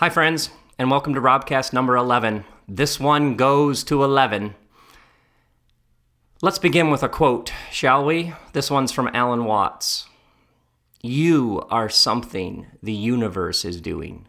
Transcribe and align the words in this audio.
Hi, 0.00 0.10
friends, 0.10 0.50
and 0.78 0.92
welcome 0.92 1.12
to 1.14 1.20
Robcast 1.20 1.72
number 1.72 1.96
11. 1.96 2.44
This 2.68 3.00
one 3.00 3.34
goes 3.34 3.82
to 3.82 4.04
11. 4.04 4.54
Let's 6.40 6.60
begin 6.60 6.90
with 6.90 7.02
a 7.02 7.08
quote, 7.08 7.52
shall 7.72 8.04
we? 8.04 8.32
This 8.52 8.70
one's 8.70 8.92
from 8.92 9.10
Alan 9.12 9.44
Watts. 9.44 10.06
You 11.02 11.66
are 11.68 11.88
something 11.88 12.68
the 12.80 12.92
universe 12.92 13.64
is 13.64 13.80
doing, 13.80 14.28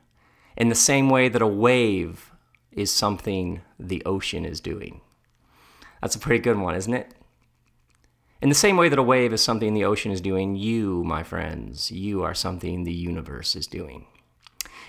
in 0.58 0.70
the 0.70 0.74
same 0.74 1.08
way 1.08 1.30
that 1.30 1.44
a 1.44 1.48
wave 1.48 2.32
is 2.72 2.92
something 2.92 3.62
the 3.80 4.04
ocean 4.06 4.46
is 4.46 4.60
doing. 4.60 5.02
That's 6.02 6.16
a 6.16 6.20
pretty 6.20 6.42
good 6.42 6.58
one, 6.58 6.74
isn't 6.74 6.96
it? 6.96 7.14
In 8.42 8.50
the 8.50 8.56
same 8.56 8.76
way 8.76 8.90
that 8.90 8.98
a 8.98 9.04
wave 9.04 9.34
is 9.34 9.44
something 9.44 9.76
the 9.76 9.86
ocean 9.86 10.12
is 10.12 10.20
doing, 10.20 10.56
you, 10.56 11.04
my 11.04 11.22
friends, 11.22 11.92
you 11.92 12.24
are 12.24 12.34
something 12.34 12.86
the 12.86 12.92
universe 12.92 13.56
is 13.56 13.68
doing. 13.68 14.08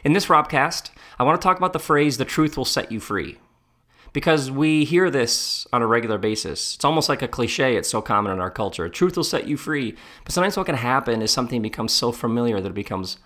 In 0.03 0.15
this 0.15 0.27
Robcast, 0.27 0.91
I 1.19 1.25
want 1.25 1.41
to 1.41 1.45
talk 1.45 1.59
about 1.59 1.73
the 1.73 1.79
phrase, 1.79 2.17
the 2.17 2.25
truth 2.25 2.57
will 2.57 2.65
set 2.65 2.91
you 2.91 3.01
free. 3.01 3.39
Because 4.13 4.51
we 4.51 4.85
hear 4.85 5.11
this 5.11 5.67
on 5.73 5.83
a 5.83 5.87
regular 5.87 6.19
basis. 6.19 6.75
It's 6.75 6.85
almost 6.85 7.09
like 7.09 7.23
a 7.23 7.29
cliche, 7.29 7.77
it's 7.77 7.89
so 7.89 8.03
common 8.03 8.33
in 8.33 8.41
our 8.41 8.51
culture. 8.51 8.89
Truth 8.89 9.17
will 9.17 9.25
set 9.25 9.47
you 9.47 9.57
free. 9.57 9.95
But 10.25 10.33
sometimes 10.33 10.57
what 10.57 10.67
can 10.67 10.75
happen 10.75 11.23
is 11.23 11.31
something 11.31 11.63
becomes 11.63 11.93
so 11.93 12.11
familiar 12.11 12.61
that 12.61 12.71
it 12.71 12.75
becomes 12.75 13.19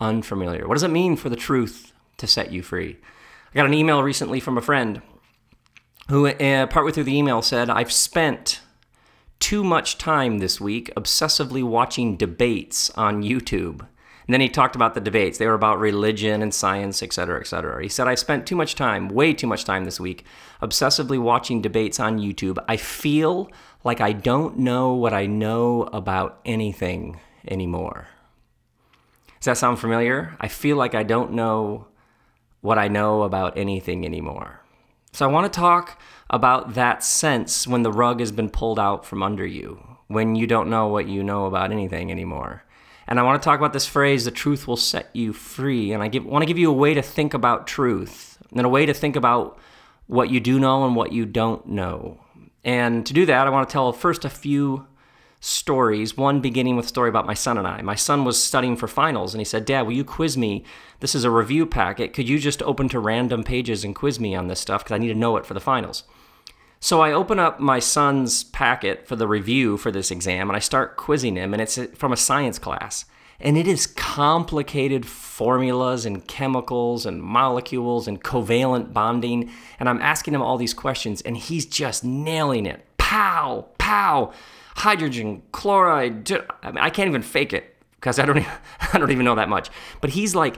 unfamiliar. 0.00 0.66
What 0.66 0.74
does 0.74 0.82
it 0.82 0.90
mean 0.90 1.16
for 1.16 1.28
the 1.28 1.36
truth 1.36 1.92
to 2.16 2.26
set 2.26 2.52
you 2.52 2.62
free? 2.62 2.96
I 3.52 3.56
got 3.56 3.66
an 3.66 3.74
email 3.74 4.02
recently 4.02 4.40
from 4.40 4.56
a 4.56 4.62
friend 4.62 5.02
who, 6.08 6.28
uh, 6.28 6.66
partway 6.68 6.92
through 6.92 7.04
the 7.04 7.16
email, 7.16 7.42
said, 7.42 7.68
I've 7.68 7.92
spent 7.92 8.60
too 9.40 9.62
much 9.62 9.98
time 9.98 10.38
this 10.38 10.60
week 10.60 10.90
obsessively 10.96 11.62
watching 11.62 12.16
debates 12.16 12.90
on 12.90 13.22
YouTube. 13.22 13.86
And 14.30 14.32
then 14.32 14.42
he 14.42 14.48
talked 14.48 14.76
about 14.76 14.94
the 14.94 15.00
debates. 15.00 15.38
They 15.38 15.48
were 15.48 15.54
about 15.54 15.80
religion 15.80 16.40
and 16.40 16.54
science, 16.54 17.02
et 17.02 17.12
cetera, 17.12 17.40
et 17.40 17.48
cetera. 17.48 17.82
He 17.82 17.88
said, 17.88 18.06
I 18.06 18.14
spent 18.14 18.46
too 18.46 18.54
much 18.54 18.76
time, 18.76 19.08
way 19.08 19.34
too 19.34 19.48
much 19.48 19.64
time 19.64 19.84
this 19.84 19.98
week, 19.98 20.24
obsessively 20.62 21.18
watching 21.18 21.60
debates 21.60 21.98
on 21.98 22.20
YouTube. 22.20 22.64
I 22.68 22.76
feel 22.76 23.50
like 23.82 24.00
I 24.00 24.12
don't 24.12 24.58
know 24.58 24.94
what 24.94 25.12
I 25.12 25.26
know 25.26 25.82
about 25.92 26.38
anything 26.44 27.18
anymore. 27.48 28.06
Does 29.40 29.46
that 29.46 29.58
sound 29.58 29.80
familiar? 29.80 30.36
I 30.40 30.46
feel 30.46 30.76
like 30.76 30.94
I 30.94 31.02
don't 31.02 31.32
know 31.32 31.88
what 32.60 32.78
I 32.78 32.86
know 32.86 33.24
about 33.24 33.58
anything 33.58 34.06
anymore. 34.06 34.60
So 35.10 35.28
I 35.28 35.32
want 35.32 35.52
to 35.52 35.58
talk 35.58 36.00
about 36.30 36.74
that 36.74 37.02
sense 37.02 37.66
when 37.66 37.82
the 37.82 37.90
rug 37.90 38.20
has 38.20 38.30
been 38.30 38.48
pulled 38.48 38.78
out 38.78 39.04
from 39.04 39.24
under 39.24 39.44
you, 39.44 39.84
when 40.06 40.36
you 40.36 40.46
don't 40.46 40.70
know 40.70 40.86
what 40.86 41.08
you 41.08 41.24
know 41.24 41.46
about 41.46 41.72
anything 41.72 42.12
anymore. 42.12 42.62
And 43.10 43.18
I 43.18 43.24
want 43.24 43.42
to 43.42 43.44
talk 43.44 43.58
about 43.58 43.72
this 43.72 43.86
phrase, 43.86 44.24
the 44.24 44.30
truth 44.30 44.68
will 44.68 44.76
set 44.76 45.10
you 45.12 45.32
free. 45.32 45.92
And 45.92 46.00
I 46.00 46.06
give, 46.06 46.24
want 46.24 46.42
to 46.42 46.46
give 46.46 46.58
you 46.58 46.70
a 46.70 46.74
way 46.74 46.94
to 46.94 47.02
think 47.02 47.34
about 47.34 47.66
truth 47.66 48.38
and 48.52 48.64
a 48.64 48.68
way 48.68 48.86
to 48.86 48.94
think 48.94 49.16
about 49.16 49.58
what 50.06 50.30
you 50.30 50.38
do 50.38 50.60
know 50.60 50.86
and 50.86 50.94
what 50.94 51.12
you 51.12 51.26
don't 51.26 51.66
know. 51.66 52.20
And 52.64 53.04
to 53.04 53.12
do 53.12 53.26
that, 53.26 53.46
I 53.46 53.50
want 53.50 53.68
to 53.68 53.72
tell 53.72 53.92
first 53.92 54.24
a 54.24 54.30
few 54.30 54.86
stories. 55.40 56.16
One 56.16 56.40
beginning 56.40 56.76
with 56.76 56.86
a 56.86 56.88
story 56.88 57.08
about 57.08 57.26
my 57.26 57.34
son 57.34 57.58
and 57.58 57.66
I. 57.66 57.82
My 57.82 57.94
son 57.96 58.24
was 58.24 58.42
studying 58.42 58.76
for 58.76 58.86
finals 58.86 59.34
and 59.34 59.40
he 59.40 59.44
said, 59.44 59.64
Dad, 59.64 59.82
will 59.82 59.92
you 59.92 60.04
quiz 60.04 60.36
me? 60.36 60.64
This 61.00 61.14
is 61.14 61.24
a 61.24 61.30
review 61.30 61.66
packet. 61.66 62.12
Could 62.12 62.28
you 62.28 62.38
just 62.38 62.62
open 62.62 62.88
to 62.90 63.00
random 63.00 63.42
pages 63.42 63.82
and 63.82 63.94
quiz 63.94 64.20
me 64.20 64.36
on 64.36 64.46
this 64.46 64.60
stuff? 64.60 64.84
Because 64.84 64.94
I 64.94 64.98
need 64.98 65.08
to 65.08 65.14
know 65.14 65.36
it 65.36 65.46
for 65.46 65.54
the 65.54 65.60
finals. 65.60 66.04
So 66.82 67.02
I 67.02 67.12
open 67.12 67.38
up 67.38 67.60
my 67.60 67.78
son's 67.78 68.42
packet 68.42 69.06
for 69.06 69.14
the 69.14 69.28
review 69.28 69.76
for 69.76 69.92
this 69.92 70.10
exam 70.10 70.48
and 70.48 70.56
I 70.56 70.60
start 70.60 70.96
quizzing 70.96 71.36
him, 71.36 71.52
and 71.52 71.60
it's 71.60 71.78
from 71.94 72.10
a 72.10 72.16
science 72.16 72.58
class. 72.58 73.04
And 73.38 73.58
it 73.58 73.66
is 73.66 73.86
complicated 73.86 75.04
formulas 75.06 76.06
and 76.06 76.26
chemicals 76.26 77.04
and 77.04 77.22
molecules 77.22 78.08
and 78.08 78.22
covalent 78.22 78.94
bonding. 78.94 79.50
And 79.78 79.88
I'm 79.88 80.00
asking 80.00 80.34
him 80.34 80.42
all 80.42 80.56
these 80.56 80.74
questions, 80.74 81.20
and 81.22 81.36
he's 81.36 81.66
just 81.66 82.02
nailing 82.02 82.66
it. 82.66 82.84
Pow, 82.96 83.68
pow, 83.78 84.32
hydrogen, 84.76 85.42
chloride. 85.52 86.30
I, 86.62 86.70
mean, 86.70 86.78
I 86.78 86.90
can't 86.90 87.08
even 87.08 87.22
fake 87.22 87.52
it 87.52 87.76
because 87.96 88.18
I 88.18 88.24
don't, 88.24 88.38
even, 88.38 88.50
I 88.92 88.98
don't 88.98 89.10
even 89.10 89.24
know 89.24 89.34
that 89.34 89.48
much. 89.50 89.70
But 90.00 90.10
he's 90.10 90.34
like, 90.34 90.56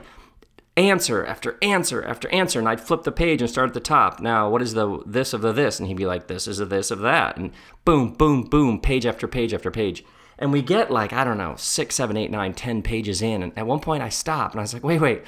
answer 0.75 1.23
after 1.25 1.57
answer 1.61 2.03
after 2.03 2.27
answer 2.29 2.57
and 2.57 2.67
I'd 2.67 2.81
flip 2.81 3.03
the 3.03 3.11
page 3.11 3.41
and 3.41 3.49
start 3.49 3.69
at 3.69 3.73
the 3.73 3.79
top. 3.79 4.19
Now, 4.19 4.49
what 4.49 4.61
is 4.61 4.73
the 4.73 5.03
this 5.05 5.33
of 5.33 5.41
the 5.41 5.51
this? 5.51 5.79
And 5.79 5.87
he'd 5.87 5.97
be 5.97 6.05
like, 6.05 6.27
this 6.27 6.47
is 6.47 6.57
the 6.57 6.65
this 6.65 6.91
of 6.91 6.99
that. 6.99 7.37
And 7.37 7.51
boom, 7.85 8.13
boom, 8.13 8.43
boom, 8.43 8.79
page 8.79 9.05
after 9.05 9.27
page 9.27 9.53
after 9.53 9.69
page. 9.69 10.03
And 10.39 10.51
we 10.51 10.61
get 10.61 10.89
like, 10.89 11.13
I 11.13 11.23
don't 11.23 11.37
know, 11.37 11.55
six, 11.57 11.95
seven, 11.95 12.17
eight, 12.17 12.31
nine, 12.31 12.53
ten 12.53 12.81
pages 12.81 13.21
in. 13.21 13.43
And 13.43 13.57
at 13.57 13.67
one 13.67 13.79
point 13.79 14.03
I 14.03 14.09
stopped 14.09 14.55
and 14.55 14.59
I 14.59 14.63
was 14.63 14.73
like, 14.73 14.83
wait, 14.83 14.99
wait, 14.99 15.23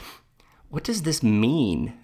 what 0.69 0.83
does 0.83 1.03
this 1.03 1.21
mean? 1.21 1.87
And 1.87 1.97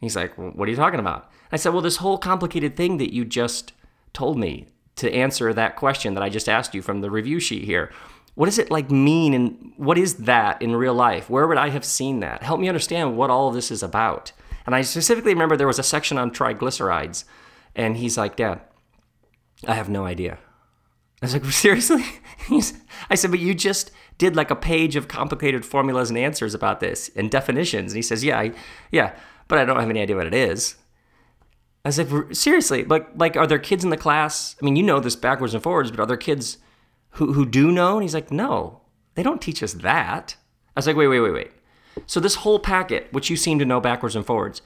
he's 0.00 0.16
like, 0.16 0.36
well, 0.38 0.50
what 0.50 0.66
are 0.66 0.70
you 0.70 0.76
talking 0.76 1.00
about? 1.00 1.30
I 1.52 1.56
said, 1.56 1.72
well, 1.72 1.82
this 1.82 1.98
whole 1.98 2.18
complicated 2.18 2.76
thing 2.76 2.96
that 2.96 3.12
you 3.12 3.24
just 3.24 3.72
told 4.12 4.38
me 4.38 4.68
to 4.96 5.12
answer 5.12 5.52
that 5.52 5.76
question 5.76 6.14
that 6.14 6.22
I 6.22 6.30
just 6.30 6.48
asked 6.48 6.74
you 6.74 6.80
from 6.80 7.02
the 7.02 7.10
review 7.10 7.38
sheet 7.40 7.64
here 7.64 7.92
what 8.36 8.46
does 8.46 8.58
it 8.58 8.70
like 8.70 8.90
mean 8.90 9.32
and 9.34 9.72
what 9.78 9.98
is 9.98 10.14
that 10.14 10.60
in 10.60 10.76
real 10.76 10.94
life? 10.94 11.28
Where 11.28 11.48
would 11.48 11.58
i 11.58 11.70
have 11.70 11.84
seen 11.84 12.20
that? 12.20 12.42
Help 12.42 12.60
me 12.60 12.68
understand 12.68 13.16
what 13.16 13.30
all 13.30 13.48
of 13.48 13.54
this 13.54 13.70
is 13.72 13.82
about. 13.82 14.30
And 14.64 14.74
i 14.74 14.82
specifically 14.82 15.32
remember 15.34 15.56
there 15.56 15.66
was 15.66 15.80
a 15.80 15.82
section 15.82 16.18
on 16.18 16.30
triglycerides 16.30 17.24
and 17.74 17.96
he's 17.96 18.16
like 18.16 18.36
dad 18.36 18.60
i 19.66 19.74
have 19.74 19.88
no 19.88 20.04
idea. 20.04 20.38
I 21.22 21.26
was 21.26 21.32
like 21.32 21.44
seriously? 21.46 22.04
He's, 22.46 22.74
i 23.10 23.14
said 23.16 23.30
but 23.30 23.40
you 23.40 23.54
just 23.54 23.90
did 24.18 24.36
like 24.36 24.50
a 24.50 24.56
page 24.56 24.96
of 24.96 25.08
complicated 25.08 25.64
formulas 25.64 26.10
and 26.10 26.18
answers 26.18 26.54
about 26.54 26.80
this 26.80 27.10
and 27.16 27.30
definitions. 27.30 27.92
And 27.92 27.96
he 27.96 28.02
says 28.02 28.22
yeah 28.22 28.38
I, 28.38 28.52
yeah 28.92 29.16
but 29.48 29.58
i 29.58 29.64
don't 29.64 29.80
have 29.80 29.90
any 29.90 30.00
idea 30.00 30.16
what 30.16 30.26
it 30.26 30.34
is. 30.34 30.76
I 31.84 31.88
was 31.88 31.98
like, 31.98 32.34
seriously, 32.34 32.82
like, 32.82 33.06
like, 33.14 33.36
are 33.36 33.46
there 33.46 33.60
kids 33.60 33.84
in 33.84 33.90
the 33.90 33.96
class? 33.96 34.56
I 34.60 34.64
mean, 34.64 34.74
you 34.74 34.82
know 34.82 34.98
this 34.98 35.14
backwards 35.14 35.54
and 35.54 35.62
forwards, 35.62 35.92
but 35.92 36.00
are 36.00 36.06
there 36.06 36.16
kids 36.16 36.58
who, 37.16 37.32
who 37.32 37.46
do 37.46 37.72
know? 37.72 37.94
And 37.94 38.02
he's 38.02 38.14
like, 38.14 38.30
no, 38.30 38.80
they 39.14 39.22
don't 39.22 39.40
teach 39.40 39.62
us 39.62 39.72
that. 39.74 40.36
I 40.76 40.78
was 40.78 40.86
like, 40.86 40.96
wait, 40.96 41.08
wait, 41.08 41.20
wait, 41.20 41.32
wait. 41.32 41.50
So 42.06 42.20
this 42.20 42.36
whole 42.36 42.58
packet, 42.58 43.08
which 43.10 43.30
you 43.30 43.36
seem 43.36 43.58
to 43.58 43.64
know 43.64 43.80
backwards 43.80 44.14
and 44.14 44.26
forwards, 44.26 44.60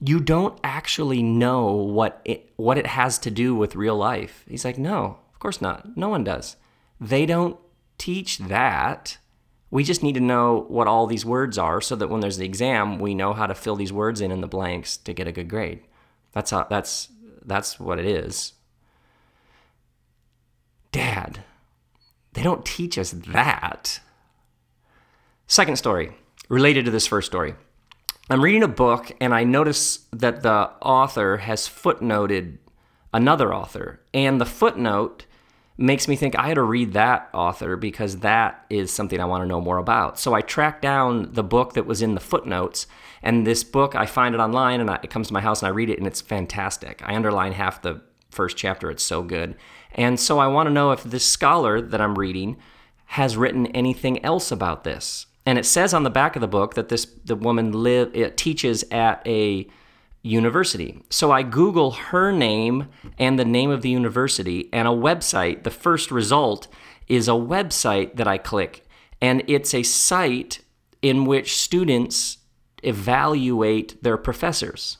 you 0.00 0.20
don't 0.20 0.58
actually 0.62 1.22
know 1.22 1.72
what 1.72 2.20
it, 2.24 2.52
what 2.56 2.78
it 2.78 2.86
has 2.86 3.18
to 3.20 3.30
do 3.30 3.54
with 3.54 3.74
real 3.74 3.96
life. 3.96 4.44
He's 4.48 4.64
like, 4.64 4.78
no, 4.78 5.18
of 5.32 5.40
course 5.40 5.60
not. 5.60 5.96
No 5.96 6.08
one 6.08 6.22
does. 6.22 6.56
They 7.00 7.26
don't 7.26 7.58
teach 7.98 8.38
that. 8.38 9.18
We 9.72 9.82
just 9.82 10.04
need 10.04 10.14
to 10.14 10.20
know 10.20 10.64
what 10.68 10.86
all 10.86 11.08
these 11.08 11.24
words 11.24 11.58
are 11.58 11.80
so 11.80 11.96
that 11.96 12.08
when 12.08 12.20
there's 12.20 12.36
the 12.36 12.44
exam, 12.44 13.00
we 13.00 13.14
know 13.16 13.32
how 13.32 13.46
to 13.46 13.54
fill 13.54 13.74
these 13.74 13.92
words 13.92 14.20
in 14.20 14.30
in 14.30 14.40
the 14.40 14.46
blanks 14.46 14.96
to 14.98 15.12
get 15.12 15.26
a 15.26 15.32
good 15.32 15.48
grade. 15.48 15.80
That's 16.32 16.52
how 16.52 16.68
that's 16.70 17.08
that's 17.44 17.80
what 17.80 17.98
it 17.98 18.06
is. 18.06 18.52
Dad, 20.92 21.40
they 22.36 22.42
don't 22.42 22.66
teach 22.66 22.98
us 22.98 23.12
that. 23.12 23.98
Second 25.46 25.76
story, 25.76 26.12
related 26.50 26.84
to 26.84 26.90
this 26.90 27.06
first 27.06 27.26
story. 27.26 27.54
I'm 28.28 28.44
reading 28.44 28.62
a 28.62 28.68
book 28.68 29.10
and 29.22 29.32
I 29.32 29.44
notice 29.44 30.00
that 30.12 30.42
the 30.42 30.70
author 30.82 31.38
has 31.38 31.66
footnoted 31.66 32.58
another 33.14 33.54
author. 33.54 34.00
And 34.12 34.38
the 34.38 34.44
footnote 34.44 35.24
makes 35.78 36.08
me 36.08 36.16
think 36.16 36.38
I 36.38 36.48
had 36.48 36.56
to 36.56 36.62
read 36.62 36.92
that 36.92 37.30
author 37.32 37.74
because 37.74 38.18
that 38.18 38.66
is 38.68 38.92
something 38.92 39.18
I 39.18 39.24
want 39.24 39.42
to 39.42 39.48
know 39.48 39.60
more 39.62 39.78
about. 39.78 40.18
So 40.18 40.34
I 40.34 40.42
track 40.42 40.82
down 40.82 41.32
the 41.32 41.42
book 41.42 41.72
that 41.72 41.86
was 41.86 42.02
in 42.02 42.14
the 42.14 42.20
footnotes. 42.20 42.86
And 43.22 43.46
this 43.46 43.64
book, 43.64 43.94
I 43.94 44.04
find 44.04 44.34
it 44.34 44.42
online 44.42 44.80
and 44.80 44.90
it 45.02 45.08
comes 45.08 45.28
to 45.28 45.32
my 45.32 45.40
house 45.40 45.62
and 45.62 45.68
I 45.68 45.70
read 45.70 45.88
it 45.88 45.96
and 45.96 46.06
it's 46.06 46.20
fantastic. 46.20 47.00
I 47.02 47.16
underline 47.16 47.52
half 47.52 47.80
the 47.80 48.02
first 48.30 48.58
chapter, 48.58 48.90
it's 48.90 49.02
so 49.02 49.22
good. 49.22 49.56
And 49.92 50.20
so 50.20 50.38
I 50.38 50.46
want 50.46 50.66
to 50.66 50.72
know 50.72 50.92
if 50.92 51.02
this 51.02 51.24
scholar 51.24 51.80
that 51.80 52.00
I'm 52.00 52.18
reading 52.18 52.56
has 53.06 53.36
written 53.36 53.66
anything 53.68 54.24
else 54.24 54.50
about 54.50 54.84
this. 54.84 55.26
And 55.46 55.58
it 55.58 55.64
says 55.64 55.94
on 55.94 56.02
the 56.02 56.10
back 56.10 56.36
of 56.36 56.40
the 56.40 56.48
book 56.48 56.74
that 56.74 56.88
this 56.88 57.06
the 57.24 57.36
woman 57.36 57.72
live 57.72 58.36
teaches 58.36 58.84
at 58.90 59.26
a 59.26 59.68
university. 60.22 61.00
So 61.08 61.30
I 61.30 61.42
Google 61.42 61.92
her 61.92 62.32
name 62.32 62.88
and 63.16 63.38
the 63.38 63.44
name 63.44 63.70
of 63.70 63.82
the 63.82 63.90
university 63.90 64.68
and 64.72 64.88
a 64.88 64.90
website. 64.90 65.62
The 65.62 65.70
first 65.70 66.10
result 66.10 66.66
is 67.06 67.28
a 67.28 67.32
website 67.32 68.16
that 68.16 68.26
I 68.26 68.38
click, 68.38 68.84
and 69.20 69.44
it's 69.46 69.72
a 69.72 69.84
site 69.84 70.60
in 71.00 71.24
which 71.26 71.56
students 71.56 72.38
evaluate 72.82 74.02
their 74.02 74.16
professors. 74.16 74.98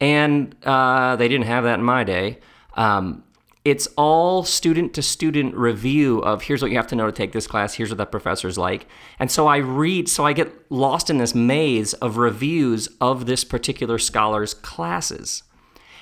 And 0.00 0.56
uh, 0.64 1.16
they 1.16 1.28
didn't 1.28 1.46
have 1.46 1.64
that 1.64 1.78
in 1.78 1.84
my 1.84 2.04
day. 2.04 2.38
Um, 2.74 3.24
it's 3.64 3.86
all 3.96 4.42
student 4.42 4.94
to 4.94 5.02
student 5.02 5.54
review 5.54 6.20
of 6.20 6.42
here's 6.42 6.62
what 6.62 6.70
you 6.70 6.78
have 6.78 6.86
to 6.86 6.96
know 6.96 7.06
to 7.06 7.12
take 7.12 7.32
this 7.32 7.46
class. 7.46 7.74
Here's 7.74 7.90
what 7.90 7.98
that 7.98 8.10
professor's 8.10 8.56
like. 8.56 8.86
And 9.18 9.30
so 9.30 9.46
i 9.46 9.58
read 9.58 10.08
so 10.08 10.24
i 10.24 10.32
get 10.32 10.50
lost 10.70 11.10
in 11.10 11.18
this 11.18 11.34
maze 11.34 11.92
of 11.94 12.16
reviews 12.16 12.88
of 13.00 13.26
this 13.26 13.44
particular 13.44 13.98
scholar's 13.98 14.54
classes. 14.54 15.42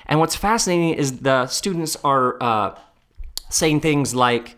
And 0.05 0.19
what's 0.19 0.35
fascinating 0.35 0.93
is 0.93 1.19
the 1.19 1.47
students 1.47 1.95
are 2.03 2.41
uh, 2.41 2.79
saying 3.49 3.81
things 3.81 4.15
like 4.15 4.55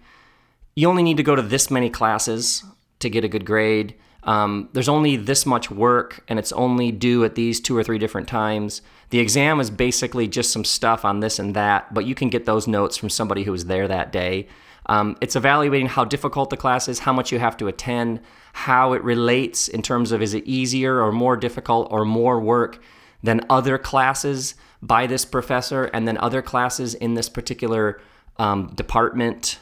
you 0.75 0.87
only 0.87 1.03
need 1.03 1.17
to 1.17 1.23
go 1.23 1.35
to 1.35 1.41
this 1.41 1.69
many 1.69 1.89
classes 1.89 2.63
to 2.99 3.09
get 3.09 3.23
a 3.23 3.27
good 3.27 3.45
grade 3.45 3.95
Um, 4.23 4.69
there's 4.73 4.89
only 4.89 5.15
this 5.15 5.45
much 5.45 5.71
work, 5.71 6.23
and 6.27 6.37
it's 6.37 6.51
only 6.51 6.91
due 6.91 7.23
at 7.23 7.35
these 7.35 7.59
two 7.59 7.75
or 7.75 7.83
three 7.83 7.97
different 7.97 8.27
times. 8.27 8.81
The 9.09 9.19
exam 9.19 9.59
is 9.59 9.69
basically 9.69 10.27
just 10.27 10.51
some 10.51 10.63
stuff 10.63 11.03
on 11.03 11.19
this 11.19 11.39
and 11.39 11.55
that, 11.55 11.93
but 11.93 12.05
you 12.05 12.15
can 12.15 12.29
get 12.29 12.45
those 12.45 12.67
notes 12.67 12.97
from 12.97 13.09
somebody 13.09 13.43
who 13.43 13.51
was 13.51 13.65
there 13.65 13.87
that 13.87 14.11
day. 14.11 14.47
Um, 14.87 15.17
it's 15.21 15.35
evaluating 15.35 15.87
how 15.87 16.05
difficult 16.05 16.49
the 16.49 16.57
class 16.57 16.87
is, 16.87 16.99
how 16.99 17.13
much 17.13 17.31
you 17.31 17.39
have 17.39 17.57
to 17.57 17.67
attend, 17.67 18.19
how 18.53 18.93
it 18.93 19.03
relates 19.03 19.67
in 19.67 19.81
terms 19.81 20.11
of 20.11 20.21
is 20.21 20.33
it 20.33 20.45
easier 20.45 21.01
or 21.01 21.11
more 21.11 21.37
difficult 21.37 21.87
or 21.91 22.05
more 22.05 22.39
work 22.39 22.81
than 23.23 23.41
other 23.49 23.77
classes 23.77 24.55
by 24.81 25.07
this 25.07 25.25
professor 25.25 25.85
and 25.85 26.07
then 26.07 26.17
other 26.17 26.41
classes 26.41 26.95
in 26.95 27.13
this 27.13 27.29
particular 27.29 28.01
um, 28.37 28.73
department. 28.75 29.59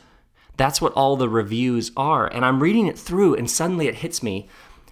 That's 0.60 0.82
what 0.82 0.92
all 0.92 1.16
the 1.16 1.30
reviews 1.30 1.90
are. 1.96 2.28
And 2.28 2.44
I'm 2.44 2.62
reading 2.62 2.88
it 2.88 3.00
through, 3.00 3.34
and 3.34 3.50
suddenly 3.50 3.88
it 3.88 3.96
hits 3.96 4.22
me 4.22 4.50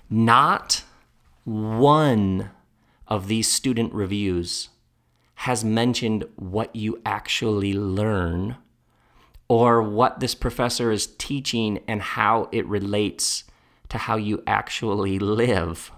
not 0.09 0.85
one 1.43 2.51
of 3.05 3.27
these 3.27 3.51
student 3.51 3.93
reviews 3.93 4.69
has 5.35 5.65
mentioned 5.65 6.23
what 6.37 6.73
you 6.73 7.01
actually 7.05 7.73
learn 7.73 8.55
or 9.49 9.83
what 9.83 10.21
this 10.21 10.33
professor 10.33 10.89
is 10.89 11.05
teaching 11.17 11.79
and 11.85 12.01
how 12.01 12.47
it 12.53 12.65
relates 12.65 13.43
to 13.89 13.97
how 13.97 14.15
you 14.15 14.41
actually 14.47 15.19
live. 15.19 15.91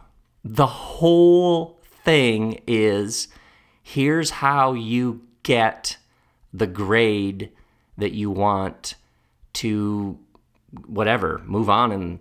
The 0.43 0.65
whole 0.65 1.79
thing 2.03 2.59
is 2.65 3.27
here's 3.83 4.31
how 4.31 4.73
you 4.73 5.21
get 5.43 5.97
the 6.51 6.65
grade 6.65 7.51
that 7.99 8.13
you 8.13 8.31
want 8.31 8.95
to 9.53 10.17
whatever, 10.85 11.41
move 11.45 11.69
on 11.69 11.91
and 11.91 12.19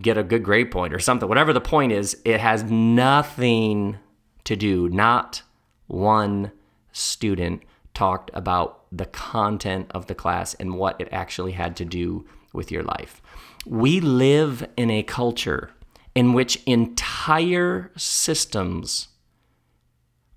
get 0.00 0.18
a 0.18 0.22
good 0.22 0.42
grade 0.42 0.70
point 0.70 0.92
or 0.92 0.98
something. 0.98 1.28
Whatever 1.28 1.52
the 1.52 1.60
point 1.60 1.92
is, 1.92 2.20
it 2.24 2.40
has 2.40 2.64
nothing 2.64 3.98
to 4.44 4.56
do, 4.56 4.88
not 4.88 5.42
one 5.86 6.52
student 6.92 7.62
talked 7.92 8.30
about 8.34 8.84
the 8.90 9.06
content 9.06 9.90
of 9.90 10.06
the 10.06 10.14
class 10.14 10.54
and 10.54 10.74
what 10.74 11.00
it 11.00 11.08
actually 11.12 11.52
had 11.52 11.76
to 11.76 11.84
do 11.84 12.26
with 12.52 12.70
your 12.70 12.82
life. 12.82 13.22
We 13.66 14.00
live 14.00 14.66
in 14.76 14.90
a 14.90 15.02
culture 15.02 15.70
in 16.14 16.32
which 16.32 16.62
entire 16.64 17.90
systems 17.96 19.08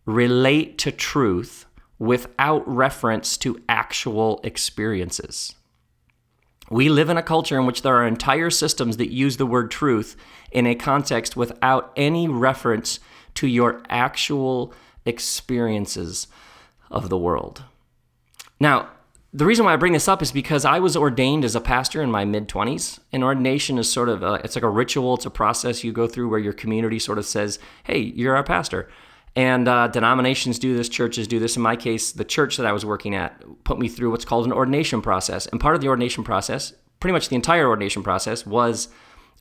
relate 0.06 0.78
to 0.80 0.92
truth 0.92 1.66
without 2.00 2.68
reference 2.68 3.38
to 3.38 3.62
actual 3.68 4.40
experiences. 4.44 5.56
We 6.70 6.90
live 6.90 7.10
in 7.10 7.18
a 7.18 7.24
culture 7.24 7.58
in 7.58 7.66
which 7.66 7.82
there 7.82 7.96
are 7.96 8.08
entire 8.08 8.50
systems 8.50 8.98
that 8.98 9.12
use 9.12 9.38
the 9.38 9.46
word 9.46 9.72
truth 9.72 10.16
in 10.52 10.68
a 10.68 10.76
context 10.76 11.38
without 11.38 11.92
any 11.96 12.28
reference 12.28 13.00
to 13.36 13.48
your 13.48 13.82
actual 13.90 14.74
experiences 15.06 16.28
of 16.92 17.10
the 17.10 17.18
world. 17.18 17.64
Now, 18.60 18.90
the 19.34 19.46
reason 19.46 19.66
why 19.66 19.74
I 19.74 19.78
bring 19.78 19.94
this 19.94 20.08
up 20.08 20.22
is 20.22 20.32
because 20.32 20.66
I 20.66 20.80
was 20.80 20.98
ordained 20.98 21.46
as 21.46 21.56
a 21.56 21.62
pastor 21.62 22.02
in 22.02 22.10
my 22.10 22.26
mid 22.26 22.48
20s. 22.48 23.00
And 23.12 23.24
ordination 23.24 23.78
is 23.78 23.92
sort 23.92 24.10
of 24.10 24.24
a, 24.24 24.36
it's 24.44 24.56
like 24.56 24.64
a 24.64 24.70
ritual, 24.70 25.16
it's 25.16 25.26
a 25.26 25.30
process 25.30 25.84
you 25.84 25.92
go 25.92 26.08
through 26.08 26.30
where 26.30 26.40
your 26.40 26.54
community 26.54 26.98
sort 26.98 27.18
of 27.18 27.26
says, 27.26 27.60
"Hey, 27.84 28.00
you're 28.00 28.36
our 28.36 28.44
pastor." 28.44 28.90
And 29.36 29.68
uh, 29.68 29.88
denominations 29.88 30.58
do 30.58 30.76
this, 30.76 30.90
churches 30.90 31.28
do 31.28 31.40
this. 31.40 31.56
In 31.56 31.62
my 31.62 31.76
case, 31.76 32.12
the 32.12 32.26
church 32.26 32.58
that 32.58 32.66
I 32.66 32.72
was 32.72 32.86
working 32.86 33.14
at 33.14 33.44
put 33.64 33.78
me 33.78 33.88
through 33.88 34.10
what's 34.10 34.26
called 34.26 34.46
an 34.46 34.52
ordination 34.52 35.02
process. 35.02 35.46
And 35.46 35.60
part 35.60 35.76
of 35.76 35.82
the 35.82 35.88
ordination 35.90 36.24
process, 36.24 36.74
pretty 37.00 37.14
much 37.14 37.30
the 37.30 37.36
entire 37.36 37.68
ordination 37.68 38.02
process, 38.02 38.46
was 38.46 38.88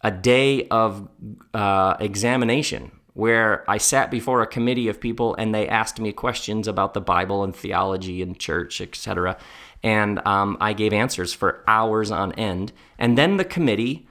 a 0.02 0.10
day 0.10 0.68
of 0.68 1.08
uh, 1.54 1.96
examination 2.00 2.92
where 3.14 3.64
I 3.68 3.78
sat 3.78 4.10
before 4.10 4.42
a 4.42 4.46
committee 4.46 4.88
of 4.88 5.00
people 5.00 5.34
and 5.36 5.54
they 5.54 5.66
asked 5.66 5.98
me 5.98 6.12
questions 6.12 6.68
about 6.68 6.92
the 6.92 7.00
Bible 7.00 7.42
and 7.44 7.56
theology 7.56 8.20
and 8.20 8.38
church, 8.38 8.82
etc. 8.82 9.38
And 9.82 10.20
um, 10.26 10.58
I 10.60 10.74
gave 10.74 10.92
answers 10.92 11.32
for 11.32 11.64
hours 11.66 12.10
on 12.10 12.32
end. 12.32 12.72
And 12.98 13.16
then 13.16 13.38
the 13.38 13.44
committee 13.44 14.06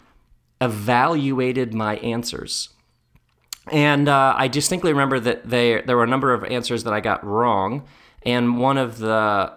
evaluated 0.60 1.72
my 1.72 1.98
answers. 1.98 2.70
And 3.72 4.08
uh, 4.08 4.36
I 4.38 4.48
distinctly 4.48 4.92
remember 4.92 5.20
that 5.20 5.50
they, 5.50 5.82
there 5.82 5.98
were 5.98 6.04
a 6.04 6.08
number 6.08 6.34
of 6.34 6.44
answers 6.44 6.84
that 6.84 6.94
I 6.94 7.00
got 7.00 7.24
wrong. 7.24 7.86
And 8.24 8.60
one 8.60 8.78
of 8.78 8.98
the 9.00 9.10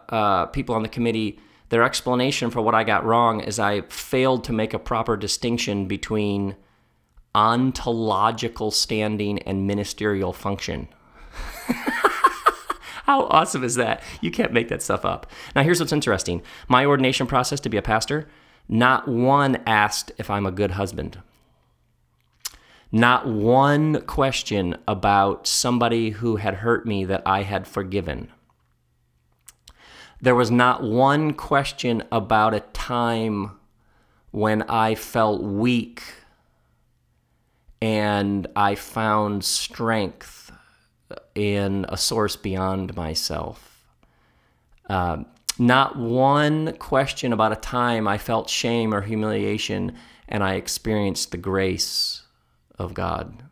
uh, 0.08 0.46
people 0.46 0.74
on 0.74 0.82
the 0.82 0.88
committee, 0.88 1.38
their 1.68 1.82
explanation 1.82 2.50
for 2.50 2.60
what 2.60 2.74
I 2.74 2.84
got 2.84 3.04
wrong 3.04 3.40
is 3.40 3.58
I 3.58 3.82
failed 3.82 4.44
to 4.44 4.52
make 4.52 4.72
a 4.72 4.78
proper 4.78 5.16
distinction 5.16 5.86
between 5.86 6.56
ontological 7.34 8.70
standing 8.70 9.38
and 9.40 9.66
ministerial 9.66 10.32
function. 10.32 10.88
How 13.04 13.24
awesome 13.26 13.64
is 13.64 13.76
that? 13.76 14.02
You 14.20 14.30
can't 14.30 14.52
make 14.52 14.68
that 14.68 14.82
stuff 14.82 15.04
up. 15.04 15.30
Now, 15.54 15.62
here's 15.62 15.80
what's 15.80 15.92
interesting 15.92 16.42
my 16.68 16.84
ordination 16.84 17.26
process 17.26 17.60
to 17.60 17.68
be 17.68 17.76
a 17.76 17.82
pastor, 17.82 18.28
not 18.68 19.08
one 19.08 19.62
asked 19.66 20.12
if 20.18 20.30
I'm 20.30 20.46
a 20.46 20.52
good 20.52 20.72
husband. 20.72 21.22
Not 22.90 23.26
one 23.26 24.00
question 24.02 24.76
about 24.88 25.46
somebody 25.46 26.10
who 26.10 26.36
had 26.36 26.54
hurt 26.54 26.86
me 26.86 27.04
that 27.04 27.22
I 27.26 27.42
had 27.42 27.66
forgiven. 27.66 28.32
There 30.20 30.34
was 30.34 30.50
not 30.50 30.82
one 30.82 31.34
question 31.34 32.02
about 32.10 32.54
a 32.54 32.60
time 32.60 33.58
when 34.30 34.62
I 34.62 34.94
felt 34.94 35.42
weak 35.42 36.02
and 37.80 38.46
I 38.56 38.74
found 38.74 39.44
strength 39.44 40.50
in 41.34 41.86
a 41.88 41.96
source 41.96 42.36
beyond 42.36 42.96
myself. 42.96 43.86
Uh, 44.88 45.24
not 45.58 45.96
one 45.96 46.74
question 46.78 47.32
about 47.32 47.52
a 47.52 47.56
time 47.56 48.08
I 48.08 48.18
felt 48.18 48.48
shame 48.48 48.94
or 48.94 49.02
humiliation 49.02 49.94
and 50.28 50.42
I 50.42 50.54
experienced 50.54 51.30
the 51.30 51.36
grace 51.36 52.17
of 52.78 52.94
God. 52.94 53.44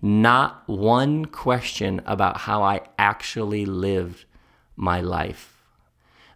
Not 0.00 0.62
one 0.66 1.24
question 1.26 2.02
about 2.04 2.38
how 2.38 2.62
I 2.62 2.82
actually 2.98 3.64
lived 3.64 4.24
my 4.76 5.00
life. 5.00 5.62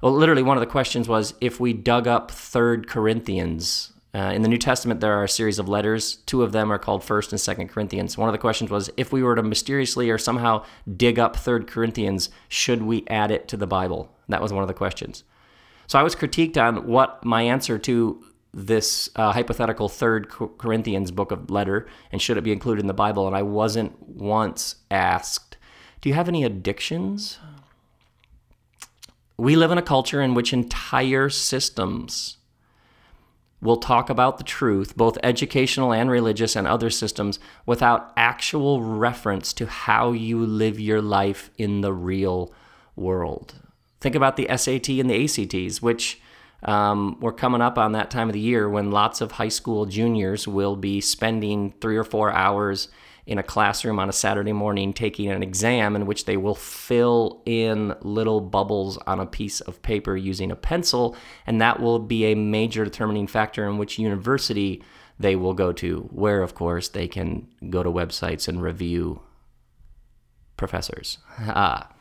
Well, 0.01 0.13
literally, 0.13 0.43
one 0.43 0.57
of 0.57 0.61
the 0.61 0.67
questions 0.67 1.09
was 1.09 1.35
if 1.41 1.59
we 1.59 1.73
dug 1.73 2.07
up 2.07 2.31
Third 2.31 2.89
Corinthians 2.89 3.93
uh, 4.15 4.33
in 4.35 4.43
the 4.43 4.49
New 4.49 4.59
Testament, 4.59 5.01
there 5.01 5.13
are 5.19 5.25
a 5.25 5.29
series 5.29 5.59
of 5.59 5.69
letters. 5.69 6.17
Two 6.25 6.43
of 6.43 6.53
them 6.53 6.73
are 6.73 6.79
called 6.79 7.05
First 7.05 7.33
and 7.33 7.41
Second 7.41 7.69
Corinthians. 7.69 8.17
One 8.17 8.29
of 8.29 8.33
the 8.33 8.39
questions 8.39 8.71
was, 8.71 8.91
if 8.97 9.13
we 9.13 9.23
were 9.23 9.35
to 9.35 9.43
mysteriously 9.43 10.09
or 10.09 10.19
somehow 10.19 10.65
dig 10.97 11.19
up 11.19 11.37
Third 11.37 11.67
Corinthians, 11.67 12.31
should 12.49 12.83
we 12.83 13.05
add 13.09 13.31
it 13.31 13.49
to 13.49 13.57
the 13.57 13.67
Bible? 13.67 14.11
That 14.29 14.41
was 14.41 14.53
one 14.53 14.63
of 14.63 14.69
the 14.69 14.75
questions. 14.75 15.25
So 15.89 15.99
I 15.99 16.03
was 16.03 16.15
critiqued 16.15 16.57
on 16.57 16.87
what 16.87 17.25
my 17.25 17.43
answer 17.43 17.79
to 17.79 18.25
this 18.67 19.09
uh, 19.17 19.33
hypothetical 19.33 19.89
Third 19.89 20.29
Corinthians 20.29 21.11
book 21.11 21.31
of 21.31 21.51
letter 21.51 21.87
and 22.11 22.21
should 22.21 22.37
it 22.37 22.45
be 22.45 22.53
included 22.53 22.81
in 22.81 22.87
the 22.87 22.95
Bible. 22.95 23.27
And 23.27 23.37
I 23.37 23.43
wasn't 23.43 24.09
once 24.09 24.77
asked, 24.91 25.57
"Do 26.01 26.09
you 26.09 26.15
have 26.15 26.29
any 26.29 26.45
addictions?" 26.45 27.39
We 29.37 29.55
live 29.55 29.71
in 29.71 29.79
a 29.79 29.83
culture 29.83 30.21
in 30.21 30.35
which 30.35 30.53
entire 30.53 31.29
systems 31.31 32.39
will 33.61 33.77
talk 33.77 34.09
about 34.09 34.39
the 34.39 34.45
truth, 34.45 34.97
both 34.97 35.19
educational 35.23 35.93
and 35.93 36.11
religious 36.11 36.55
and 36.57 36.67
other 36.67 36.91
systems, 36.91 37.39
without 37.67 38.13
actual 38.17 38.83
reference 38.83 39.53
to 39.53 39.67
how 39.67 40.13
you 40.13 40.45
live 40.45 40.79
your 40.79 41.03
life 41.03 41.51
in 41.59 41.81
the 41.81 41.93
real 41.93 42.53
world. 42.95 43.55
Think 44.01 44.15
about 44.15 44.37
the 44.37 44.49
SAT 44.57 44.89
and 45.01 45.11
the 45.11 45.25
ACTs, 45.25 45.83
which 45.83 46.21
um, 46.63 47.19
we're 47.21 47.33
coming 47.33 47.61
up 47.61 47.79
on 47.79 47.93
that 47.93 48.11
time 48.11 48.29
of 48.29 48.33
the 48.33 48.41
year 48.41 48.69
when 48.69 48.91
lots 48.91 49.21
of 49.21 49.33
high 49.33 49.49
school 49.49 49.87
juniors 49.87 50.49
will 50.49 50.77
be 50.77 51.01
spending 51.01 51.73
three 51.81 51.97
or 51.97 52.05
four 52.05 52.33
hours 52.33 52.89
in 53.29 53.39
a 53.39 53.43
classroom 53.43 53.99
on 53.99 54.09
a 54.09 54.13
Saturday 54.13 54.55
morning 54.55 54.93
taking 54.93 55.31
an 55.31 55.43
exam 55.43 55.95
in 55.95 56.07
which 56.07 56.25
they 56.25 56.37
will 56.37 56.55
fill 56.55 57.43
in 57.45 57.95
little 58.01 58.41
bubbles 58.41 58.97
on 59.07 59.21
a 59.21 59.27
piece 59.27 59.61
of 59.61 59.83
paper 59.83 60.17
using 60.17 60.51
a 60.51 60.57
pencil, 60.57 61.15
and 61.47 61.61
that 61.61 61.79
will 61.79 61.99
be 61.99 62.25
a 62.25 62.35
major 62.35 62.85
determining 62.85 63.27
factor 63.27 63.69
in 63.69 63.77
which 63.77 63.99
university 63.99 64.83
they 65.19 65.37
will 65.37 65.53
go 65.53 65.73
to, 65.73 66.09
where, 66.11 66.43
of 66.43 66.55
course, 66.55 66.89
they 66.89 67.07
can 67.07 67.47
go 67.69 67.83
to 67.83 67.91
websites 67.91 68.49
and 68.49 68.63
review 68.63 69.21
professors. 70.57 71.19
Ah, 71.49 71.93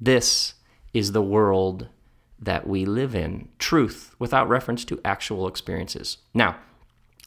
this 0.00 0.54
is 0.94 1.12
the 1.12 1.22
world 1.22 1.88
that 2.40 2.66
we 2.66 2.84
live 2.84 3.14
in 3.14 3.48
truth 3.58 4.14
without 4.18 4.48
reference 4.48 4.84
to 4.86 5.00
actual 5.04 5.46
experiences. 5.46 6.18
Now, 6.32 6.56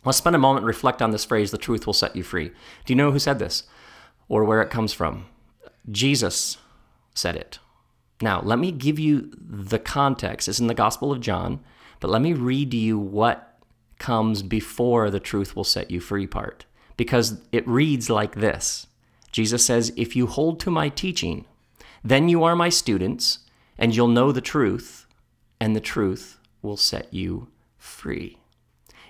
Let's 0.06 0.18
spend 0.18 0.36
a 0.36 0.40
moment 0.40 0.66
reflect 0.66 1.02
on 1.02 1.12
this 1.12 1.24
phrase, 1.24 1.52
the 1.52 1.58
truth 1.58 1.86
will 1.86 1.94
set 1.94 2.16
you 2.16 2.24
free. 2.24 2.50
Do 2.86 2.94
you 2.94 2.96
know 2.96 3.12
who 3.12 3.20
said 3.20 3.40
this 3.40 3.64
or 4.28 4.44
where 4.44 4.62
it 4.62 4.70
comes 4.70 4.94
from? 4.94 5.26
Jesus 5.90 6.58
said 7.16 7.36
it. 7.36 7.60
Now, 8.22 8.42
let 8.42 8.60
me 8.60 8.72
give 8.72 9.00
you 9.00 9.32
the 9.38 9.80
context. 9.80 10.48
It's 10.48 10.60
in 10.60 10.68
the 10.68 10.74
Gospel 10.74 11.12
of 11.12 11.22
John, 11.22 11.62
but 12.00 12.10
let 12.10 12.22
me 12.22 12.34
read 12.34 12.72
to 12.72 12.78
you 12.78 13.00
what 13.00 13.60
comes 13.98 14.44
before 14.44 15.10
the 15.10 15.20
truth 15.20 15.56
will 15.56 15.64
set 15.64 15.90
you 15.90 16.00
free 16.00 16.28
part 16.28 16.66
because 16.98 17.42
it 17.52 17.68
reads 17.68 18.10
like 18.10 18.36
this 18.36 18.88
Jesus 19.32 19.66
says, 19.66 19.94
If 19.96 20.16
you 20.16 20.28
hold 20.28 20.60
to 20.60 20.72
my 20.72 20.90
teaching, 20.90 21.46
then 22.04 22.30
you 22.30 22.44
are 22.44 22.56
my 22.56 22.70
students, 22.70 23.40
and 23.78 23.96
you'll 23.96 24.08
know 24.08 24.32
the 24.32 24.42
truth, 24.42 25.03
and 25.64 25.74
the 25.74 25.80
truth 25.80 26.40
will 26.62 26.76
set 26.76 27.14
you 27.14 27.48
free. 27.78 28.38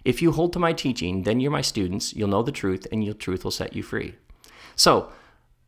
If 0.05 0.21
you 0.21 0.31
hold 0.33 0.53
to 0.53 0.59
my 0.59 0.71
teaching, 0.71 1.23
then 1.23 1.39
you're 1.39 1.49
my 1.49 1.63
students, 1.63 2.13
you'll 2.13 2.27
know 2.27 2.43
the 2.43 2.51
truth, 2.51 2.85
and 2.91 3.03
your 3.03 3.15
truth 3.15 3.43
will 3.43 3.49
set 3.49 3.75
you 3.75 3.81
free. 3.81 4.13
So, 4.75 5.09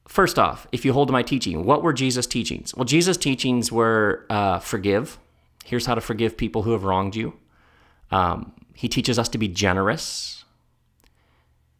first 0.07 0.37
off, 0.37 0.67
if 0.71 0.85
you 0.85 0.93
hold 0.93 1.07
to 1.07 1.11
my 1.11 1.23
teaching, 1.23 1.65
what 1.65 1.81
were 1.81 1.91
Jesus' 1.91 2.27
teachings? 2.27 2.75
Well, 2.75 2.85
Jesus' 2.85 3.17
teachings 3.17 3.71
were 3.71 4.27
uh, 4.29 4.59
forgive. 4.59 5.17
Here's 5.63 5.87
how 5.87 5.95
to 5.95 6.01
forgive 6.01 6.37
people 6.37 6.61
who 6.61 6.73
have 6.73 6.83
wronged 6.83 7.15
you. 7.15 7.33
Um, 8.11 8.53
he 8.75 8.87
teaches 8.87 9.17
us 9.17 9.27
to 9.29 9.39
be 9.39 9.47
generous. 9.47 10.44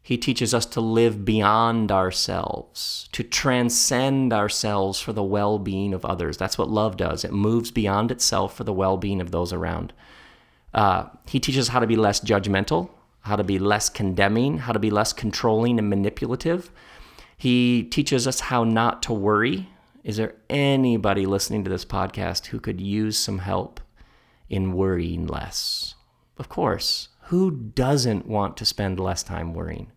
He 0.05 0.19
teaches 0.19 0.53
us 0.53 0.67
to 0.67 0.81
live 0.81 1.25
beyond 1.25 1.91
ourselves, 1.91 3.09
to 3.11 3.23
transcend 3.23 4.33
ourselves 4.33 4.99
for 4.99 5.13
the 5.13 5.23
well 5.23 5.57
being 5.57 5.95
of 5.95 6.05
others. 6.05 6.37
That's 6.37 6.59
what 6.59 6.69
love 6.69 6.95
does. 6.95 7.25
It 7.25 7.33
moves 7.33 7.71
beyond 7.71 8.11
itself 8.11 8.55
for 8.55 8.63
the 8.63 8.71
well 8.71 8.97
being 8.97 9.19
of 9.19 9.31
those 9.31 9.51
around. 9.51 9.93
Uh, 10.75 11.05
he 11.25 11.39
teaches 11.39 11.69
how 11.69 11.79
to 11.79 11.87
be 11.87 11.95
less 11.95 12.19
judgmental, 12.19 12.91
how 13.21 13.35
to 13.35 13.43
be 13.43 13.57
less 13.57 13.89
condemning, 13.89 14.59
how 14.59 14.73
to 14.73 14.77
be 14.77 14.91
less 14.91 15.11
controlling 15.11 15.79
and 15.79 15.89
manipulative. 15.89 16.71
He 17.35 17.81
teaches 17.81 18.27
us 18.27 18.41
how 18.41 18.63
not 18.63 19.01
to 19.03 19.13
worry. 19.13 19.69
Is 20.03 20.17
there 20.17 20.35
anybody 20.51 21.25
listening 21.25 21.63
to 21.63 21.71
this 21.71 21.83
podcast 21.83 22.45
who 22.45 22.59
could 22.59 22.79
use 22.79 23.17
some 23.17 23.39
help 23.39 23.79
in 24.51 24.73
worrying 24.73 25.25
less? 25.25 25.95
Of 26.37 26.47
course. 26.47 27.09
Who 27.29 27.49
doesn't 27.49 28.27
want 28.27 28.55
to 28.57 28.65
spend 28.65 28.99
less 28.99 29.23
time 29.23 29.55
worrying? 29.55 29.91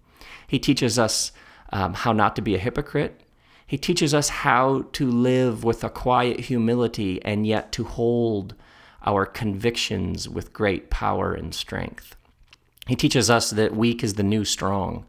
He 0.48 0.58
teaches 0.58 0.98
us 0.98 1.30
um, 1.70 1.94
how 1.94 2.12
not 2.12 2.34
to 2.36 2.42
be 2.42 2.56
a 2.56 2.58
hypocrite. 2.58 3.20
He 3.66 3.78
teaches 3.78 4.14
us 4.14 4.30
how 4.30 4.86
to 4.92 5.08
live 5.08 5.62
with 5.62 5.84
a 5.84 5.90
quiet 5.90 6.40
humility 6.40 7.22
and 7.22 7.46
yet 7.46 7.70
to 7.72 7.84
hold 7.84 8.54
our 9.04 9.26
convictions 9.26 10.28
with 10.28 10.54
great 10.54 10.90
power 10.90 11.34
and 11.34 11.54
strength. 11.54 12.16
He 12.86 12.96
teaches 12.96 13.28
us 13.28 13.50
that 13.50 13.76
weak 13.76 14.02
is 14.02 14.14
the 14.14 14.22
new 14.22 14.44
strong. 14.44 15.04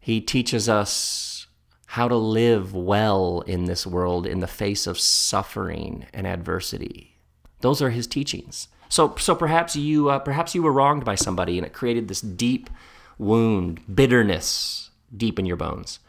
He 0.00 0.20
teaches 0.22 0.68
us 0.68 1.46
how 1.90 2.08
to 2.08 2.16
live 2.16 2.74
well 2.74 3.42
in 3.42 3.66
this 3.66 3.86
world 3.86 4.26
in 4.26 4.40
the 4.40 4.46
face 4.46 4.86
of 4.86 4.98
suffering 4.98 6.06
and 6.14 6.26
adversity. 6.26 7.18
Those 7.60 7.82
are 7.82 7.90
his 7.90 8.06
teachings. 8.06 8.68
So, 8.88 9.14
so 9.18 9.34
perhaps 9.34 9.76
you, 9.76 10.08
uh, 10.08 10.18
perhaps 10.18 10.54
you 10.54 10.62
were 10.62 10.72
wronged 10.72 11.04
by 11.04 11.14
somebody, 11.14 11.58
and 11.58 11.66
it 11.66 11.72
created 11.72 12.08
this 12.08 12.20
deep 12.20 12.70
wound, 13.18 13.80
bitterness 13.92 14.90
deep 15.16 15.38
in 15.38 15.46
your 15.46 15.56
bones, 15.56 16.00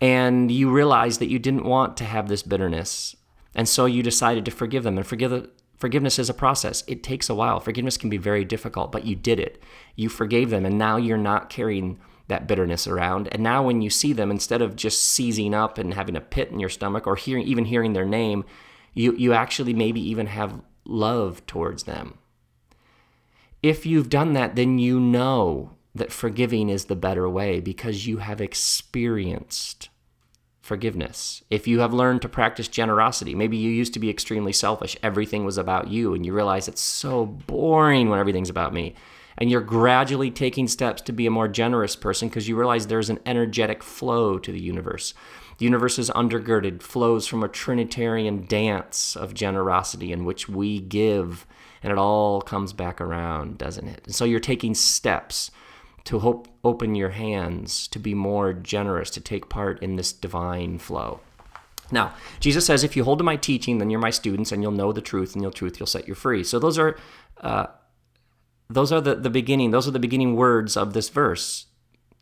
and 0.00 0.50
you 0.50 0.70
realized 0.70 1.20
that 1.20 1.30
you 1.30 1.38
didn't 1.38 1.64
want 1.64 1.96
to 1.96 2.04
have 2.04 2.28
this 2.28 2.42
bitterness, 2.42 3.16
and 3.54 3.68
so 3.68 3.86
you 3.86 4.02
decided 4.02 4.44
to 4.44 4.50
forgive 4.50 4.84
them. 4.84 4.96
And 4.96 5.06
forgive 5.06 5.48
forgiveness 5.76 6.18
is 6.18 6.28
a 6.28 6.34
process. 6.34 6.84
It 6.86 7.02
takes 7.02 7.28
a 7.28 7.34
while. 7.34 7.60
Forgiveness 7.60 7.96
can 7.96 8.10
be 8.10 8.16
very 8.16 8.44
difficult, 8.44 8.92
but 8.92 9.06
you 9.06 9.16
did 9.16 9.40
it. 9.40 9.62
You 9.96 10.08
forgave 10.08 10.50
them, 10.50 10.64
and 10.64 10.78
now 10.78 10.96
you're 10.96 11.16
not 11.16 11.50
carrying 11.50 11.98
that 12.28 12.46
bitterness 12.46 12.86
around. 12.86 13.28
And 13.32 13.42
now 13.42 13.62
when 13.62 13.82
you 13.82 13.90
see 13.90 14.12
them, 14.12 14.30
instead 14.30 14.62
of 14.62 14.76
just 14.76 15.02
seizing 15.02 15.54
up 15.54 15.78
and 15.78 15.94
having 15.94 16.16
a 16.16 16.20
pit 16.20 16.50
in 16.50 16.60
your 16.60 16.68
stomach 16.68 17.06
or 17.06 17.16
hearing 17.16 17.44
even 17.44 17.64
hearing 17.64 17.94
their 17.94 18.04
name, 18.04 18.44
you 18.94 19.14
you 19.16 19.32
actually 19.32 19.74
maybe 19.74 20.00
even 20.00 20.26
have 20.26 20.60
love 20.84 21.44
towards 21.46 21.84
them. 21.84 22.18
If 23.62 23.86
you've 23.86 24.08
done 24.08 24.34
that, 24.34 24.54
then 24.54 24.78
you 24.78 25.00
know 25.00 25.72
that 25.94 26.12
forgiving 26.12 26.68
is 26.68 26.84
the 26.84 26.96
better 26.96 27.28
way 27.28 27.60
because 27.60 28.06
you 28.06 28.18
have 28.18 28.40
experienced 28.40 29.88
forgiveness. 30.60 31.42
If 31.48 31.66
you 31.66 31.80
have 31.80 31.94
learned 31.94 32.22
to 32.22 32.28
practice 32.28 32.68
generosity, 32.68 33.34
maybe 33.34 33.56
you 33.56 33.70
used 33.70 33.94
to 33.94 33.98
be 33.98 34.10
extremely 34.10 34.52
selfish, 34.52 34.96
everything 35.02 35.44
was 35.44 35.56
about 35.56 35.88
you, 35.88 36.14
and 36.14 36.26
you 36.26 36.34
realize 36.34 36.68
it's 36.68 36.82
so 36.82 37.24
boring 37.24 38.10
when 38.10 38.20
everything's 38.20 38.50
about 38.50 38.74
me. 38.74 38.94
And 39.38 39.50
you're 39.50 39.62
gradually 39.62 40.30
taking 40.30 40.68
steps 40.68 41.00
to 41.02 41.12
be 41.12 41.26
a 41.26 41.30
more 41.30 41.48
generous 41.48 41.96
person 41.96 42.28
because 42.28 42.48
you 42.48 42.56
realize 42.56 42.86
there's 42.86 43.08
an 43.08 43.20
energetic 43.24 43.82
flow 43.82 44.38
to 44.38 44.52
the 44.52 44.60
universe. 44.60 45.14
The 45.58 45.64
universe 45.64 45.98
is 45.98 46.10
undergirded, 46.10 46.82
flows 46.82 47.26
from 47.26 47.42
a 47.42 47.48
Trinitarian 47.48 48.46
dance 48.46 49.16
of 49.16 49.34
generosity 49.34 50.12
in 50.12 50.24
which 50.24 50.48
we 50.48 50.80
give, 50.80 51.46
and 51.82 51.92
it 51.92 51.98
all 51.98 52.42
comes 52.42 52.72
back 52.72 53.00
around, 53.00 53.58
doesn't 53.58 53.88
it? 53.88 54.02
And 54.04 54.14
so 54.14 54.24
you're 54.24 54.38
taking 54.38 54.74
steps 54.74 55.50
to 56.08 56.20
hope 56.20 56.48
open 56.64 56.94
your 56.94 57.10
hands, 57.10 57.86
to 57.86 57.98
be 57.98 58.14
more 58.14 58.54
generous, 58.54 59.10
to 59.10 59.20
take 59.20 59.50
part 59.50 59.82
in 59.82 59.96
this 59.96 60.10
divine 60.10 60.78
flow. 60.78 61.20
Now, 61.92 62.14
Jesus 62.40 62.64
says, 62.64 62.82
if 62.82 62.96
you 62.96 63.04
hold 63.04 63.18
to 63.18 63.24
my 63.24 63.36
teaching, 63.36 63.76
then 63.76 63.90
you're 63.90 64.00
my 64.00 64.08
students, 64.08 64.50
and 64.50 64.62
you'll 64.62 64.72
know 64.72 64.90
the 64.90 65.02
truth, 65.02 65.34
and 65.34 65.42
your 65.42 65.52
truth 65.52 65.78
you'll 65.78 65.86
set 65.86 66.08
you 66.08 66.14
free. 66.14 66.42
So 66.44 66.58
those 66.58 66.78
are 66.78 66.96
uh, 67.42 67.66
those 68.70 68.90
are 68.90 69.02
the, 69.02 69.16
the 69.16 69.28
beginning, 69.28 69.70
those 69.70 69.86
are 69.86 69.90
the 69.90 69.98
beginning 69.98 70.34
words 70.34 70.78
of 70.78 70.94
this 70.94 71.10
verse. 71.10 71.66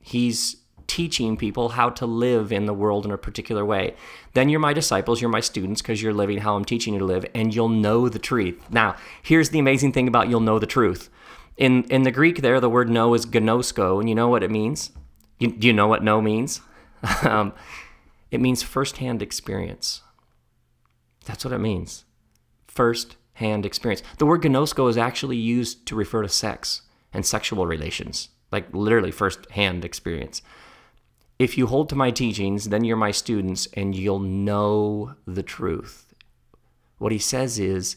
He's 0.00 0.56
teaching 0.88 1.36
people 1.36 1.68
how 1.70 1.90
to 1.90 2.06
live 2.06 2.50
in 2.50 2.66
the 2.66 2.74
world 2.74 3.04
in 3.04 3.12
a 3.12 3.18
particular 3.18 3.64
way. 3.64 3.94
Then 4.34 4.48
you're 4.48 4.58
my 4.58 4.72
disciples, 4.72 5.20
you're 5.20 5.30
my 5.30 5.40
students 5.40 5.80
because 5.80 6.02
you're 6.02 6.12
living 6.12 6.38
how 6.38 6.56
I'm 6.56 6.64
teaching 6.64 6.94
you 6.94 6.98
to 6.98 7.04
live, 7.04 7.24
and 7.36 7.54
you'll 7.54 7.68
know 7.68 8.08
the 8.08 8.18
truth. 8.18 8.60
Now, 8.68 8.96
here's 9.22 9.50
the 9.50 9.60
amazing 9.60 9.92
thing 9.92 10.08
about 10.08 10.28
you'll 10.28 10.40
know 10.40 10.58
the 10.58 10.66
truth. 10.66 11.08
In 11.56 11.84
in 11.84 12.02
the 12.02 12.10
Greek, 12.10 12.42
there 12.42 12.60
the 12.60 12.70
word 12.70 12.90
know 12.90 13.14
is 13.14 13.26
gnosko, 13.26 14.00
and 14.00 14.08
you 14.08 14.14
know 14.14 14.28
what 14.28 14.42
it 14.42 14.50
means. 14.50 14.90
You, 15.38 15.52
do 15.52 15.66
you 15.66 15.72
know 15.72 15.86
what 15.86 16.02
know 16.02 16.20
means? 16.20 16.60
um, 17.22 17.52
it 18.30 18.40
means 18.40 18.62
firsthand 18.62 19.22
experience. 19.22 20.02
That's 21.24 21.44
what 21.44 21.54
it 21.54 21.58
means. 21.58 22.04
First 22.66 23.16
hand 23.34 23.66
experience. 23.66 24.02
The 24.18 24.26
word 24.26 24.42
gnosko 24.42 24.88
is 24.88 24.96
actually 24.96 25.36
used 25.36 25.86
to 25.86 25.94
refer 25.94 26.22
to 26.22 26.28
sex 26.28 26.82
and 27.12 27.24
sexual 27.24 27.66
relations, 27.66 28.30
like 28.50 28.72
literally 28.72 29.10
first 29.10 29.50
hand 29.50 29.84
experience. 29.84 30.42
If 31.38 31.58
you 31.58 31.66
hold 31.66 31.90
to 31.90 31.94
my 31.96 32.10
teachings, 32.10 32.70
then 32.70 32.84
you're 32.84 32.96
my 32.96 33.10
students 33.10 33.68
and 33.74 33.94
you'll 33.94 34.20
know 34.20 35.14
the 35.26 35.42
truth. 35.42 36.14
What 36.98 37.12
he 37.12 37.18
says 37.18 37.58
is, 37.58 37.96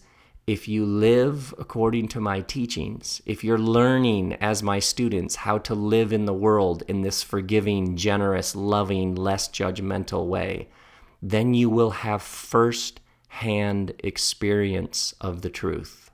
if 0.50 0.68
you 0.68 0.84
live 0.84 1.54
according 1.60 2.08
to 2.08 2.20
my 2.20 2.42
teachings, 2.42 3.22
if 3.28 3.44
you're 3.44 3.60
learning 3.60 4.34
as 4.42 4.64
my 4.64 4.80
students 4.80 5.36
how 5.36 5.60
to 5.60 5.76
live 5.76 6.12
in 6.12 6.26
the 6.26 6.34
world 6.34 6.82
in 6.88 7.04
this 7.04 7.22
forgiving, 7.22 7.96
generous, 7.96 8.56
loving, 8.56 9.14
less 9.14 9.48
judgmental 9.48 10.26
way, 10.26 10.68
then 11.22 11.54
you 11.54 11.70
will 11.70 11.92
have 11.92 12.24
first 12.24 13.00
hand 13.28 13.94
experience 14.00 15.14
of 15.22 15.44
the 15.44 15.52
truth. 15.52 16.10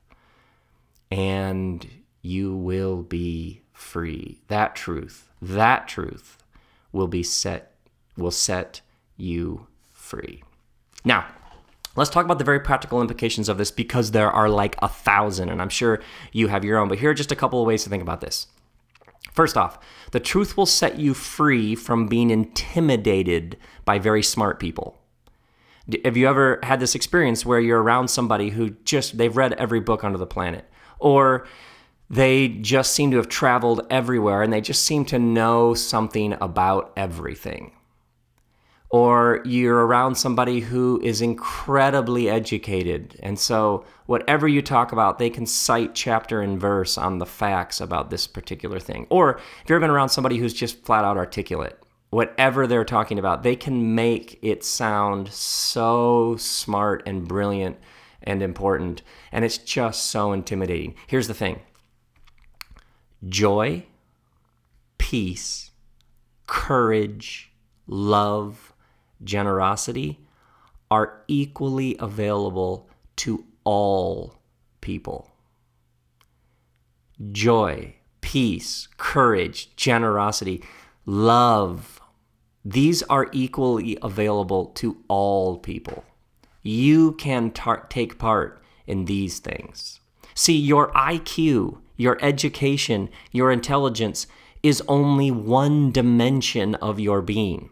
And 1.09 1.87
you 2.21 2.53
will 2.53 3.03
be 3.03 3.61
free. 3.71 4.41
That 4.49 4.75
truth, 4.75 5.29
that 5.41 5.87
truth 5.87 6.43
will 6.91 7.07
be 7.07 7.23
set 7.23 7.71
will 8.17 8.31
set 8.31 8.81
you 9.15 9.67
free. 9.93 10.43
Now, 11.05 11.25
let's 11.95 12.09
talk 12.09 12.25
about 12.25 12.37
the 12.39 12.45
very 12.45 12.59
practical 12.59 13.01
implications 13.01 13.49
of 13.49 13.57
this 13.57 13.71
because 13.71 14.11
there 14.11 14.31
are 14.31 14.49
like 14.49 14.75
a 14.81 14.87
thousand, 14.87 15.49
and 15.49 15.61
I'm 15.61 15.69
sure 15.69 16.01
you 16.31 16.47
have 16.47 16.65
your 16.65 16.77
own, 16.77 16.87
but 16.87 16.99
here 16.99 17.11
are 17.11 17.15
just 17.15 17.31
a 17.31 17.35
couple 17.35 17.61
of 17.61 17.67
ways 17.67 17.83
to 17.83 17.89
think 17.89 18.03
about 18.03 18.21
this. 18.21 18.47
First 19.33 19.57
off, 19.57 19.79
the 20.11 20.19
truth 20.19 20.55
will 20.55 20.65
set 20.65 20.97
you 20.97 21.13
free 21.13 21.75
from 21.75 22.07
being 22.07 22.29
intimidated 22.29 23.57
by 23.83 23.99
very 23.99 24.23
smart 24.23 24.59
people. 24.59 24.97
Have 26.03 26.17
you 26.17 26.27
ever 26.27 26.59
had 26.63 26.79
this 26.79 26.95
experience 26.95 27.45
where 27.45 27.59
you're 27.59 27.83
around 27.83 28.07
somebody 28.07 28.49
who 28.49 28.71
just, 28.85 29.17
they've 29.17 29.35
read 29.35 29.53
every 29.53 29.79
book 29.79 30.03
under 30.03 30.17
the 30.17 30.25
planet? 30.25 30.65
Or 30.99 31.45
they 32.09 32.47
just 32.47 32.93
seem 32.93 33.11
to 33.11 33.17
have 33.17 33.27
traveled 33.27 33.85
everywhere 33.89 34.41
and 34.41 34.53
they 34.53 34.61
just 34.61 34.83
seem 34.83 35.05
to 35.05 35.19
know 35.19 35.73
something 35.73 36.33
about 36.39 36.93
everything. 36.95 37.74
Or 38.91 39.41
you're 39.45 39.85
around 39.85 40.15
somebody 40.15 40.59
who 40.59 41.01
is 41.03 41.21
incredibly 41.21 42.29
educated. 42.29 43.19
And 43.21 43.37
so, 43.37 43.83
whatever 44.05 44.47
you 44.47 44.61
talk 44.61 44.91
about, 44.91 45.17
they 45.17 45.29
can 45.29 45.45
cite 45.45 45.95
chapter 45.95 46.41
and 46.41 46.59
verse 46.59 46.97
on 46.97 47.17
the 47.17 47.25
facts 47.25 47.81
about 47.81 48.09
this 48.09 48.27
particular 48.27 48.79
thing. 48.79 49.07
Or 49.09 49.37
if 49.37 49.43
you've 49.63 49.71
ever 49.71 49.81
been 49.81 49.89
around 49.89 50.09
somebody 50.09 50.37
who's 50.37 50.53
just 50.53 50.85
flat 50.85 51.03
out 51.03 51.17
articulate, 51.17 51.79
whatever 52.09 52.67
they're 52.67 52.85
talking 52.85 53.19
about, 53.19 53.43
they 53.43 53.55
can 53.55 53.95
make 53.95 54.39
it 54.41 54.63
sound 54.63 55.27
so 55.29 56.35
smart 56.37 57.03
and 57.05 57.27
brilliant 57.27 57.77
and 58.23 58.41
important. 58.41 59.01
And 59.31 59.43
it's 59.43 59.57
just 59.57 60.05
so 60.05 60.31
intimidating. 60.31 60.95
Here's 61.07 61.27
the 61.27 61.33
thing 61.33 61.59
joy, 63.27 63.85
peace, 64.97 65.71
courage, 66.47 67.51
love, 67.87 68.73
generosity 69.23 70.19
are 70.91 71.21
equally 71.27 71.95
available 71.99 72.89
to 73.17 73.45
all 73.63 74.35
people. 74.81 75.31
Joy, 77.31 77.95
peace, 78.21 78.87
courage, 78.97 79.75
generosity, 79.75 80.63
love. 81.05 81.99
These 82.63 83.03
are 83.03 83.27
equally 83.31 83.97
available 84.01 84.67
to 84.75 84.97
all 85.07 85.57
people. 85.57 86.03
You 86.61 87.13
can 87.13 87.51
tar- 87.51 87.85
take 87.89 88.17
part 88.17 88.61
in 88.87 89.05
these 89.05 89.39
things. 89.39 89.99
See, 90.33 90.57
your 90.57 90.91
IQ, 90.93 91.77
your 91.95 92.17
education, 92.21 93.09
your 93.31 93.51
intelligence 93.51 94.27
is 94.63 94.81
only 94.87 95.31
one 95.31 95.91
dimension 95.91 96.75
of 96.75 96.99
your 96.99 97.21
being. 97.21 97.69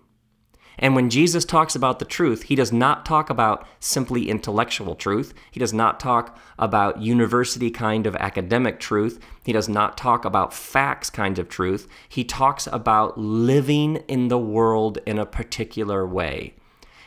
And 0.77 0.95
when 0.95 1.09
Jesus 1.09 1.45
talks 1.45 1.75
about 1.75 1.99
the 1.99 2.05
truth, 2.05 2.43
he 2.43 2.55
does 2.55 2.71
not 2.71 3.05
talk 3.05 3.29
about 3.29 3.67
simply 3.79 4.29
intellectual 4.29 4.95
truth. 4.95 5.33
He 5.51 5.59
does 5.59 5.73
not 5.73 5.99
talk 5.99 6.37
about 6.57 7.01
university 7.01 7.69
kind 7.69 8.07
of 8.07 8.15
academic 8.15 8.79
truth. 8.79 9.19
He 9.43 9.53
does 9.53 9.69
not 9.69 9.97
talk 9.97 10.25
about 10.25 10.53
facts 10.53 11.09
kind 11.09 11.37
of 11.37 11.49
truth. 11.49 11.87
He 12.09 12.23
talks 12.23 12.67
about 12.67 13.17
living 13.17 13.97
in 14.07 14.29
the 14.29 14.39
world 14.39 14.97
in 15.05 15.19
a 15.19 15.25
particular 15.25 16.05
way. 16.07 16.55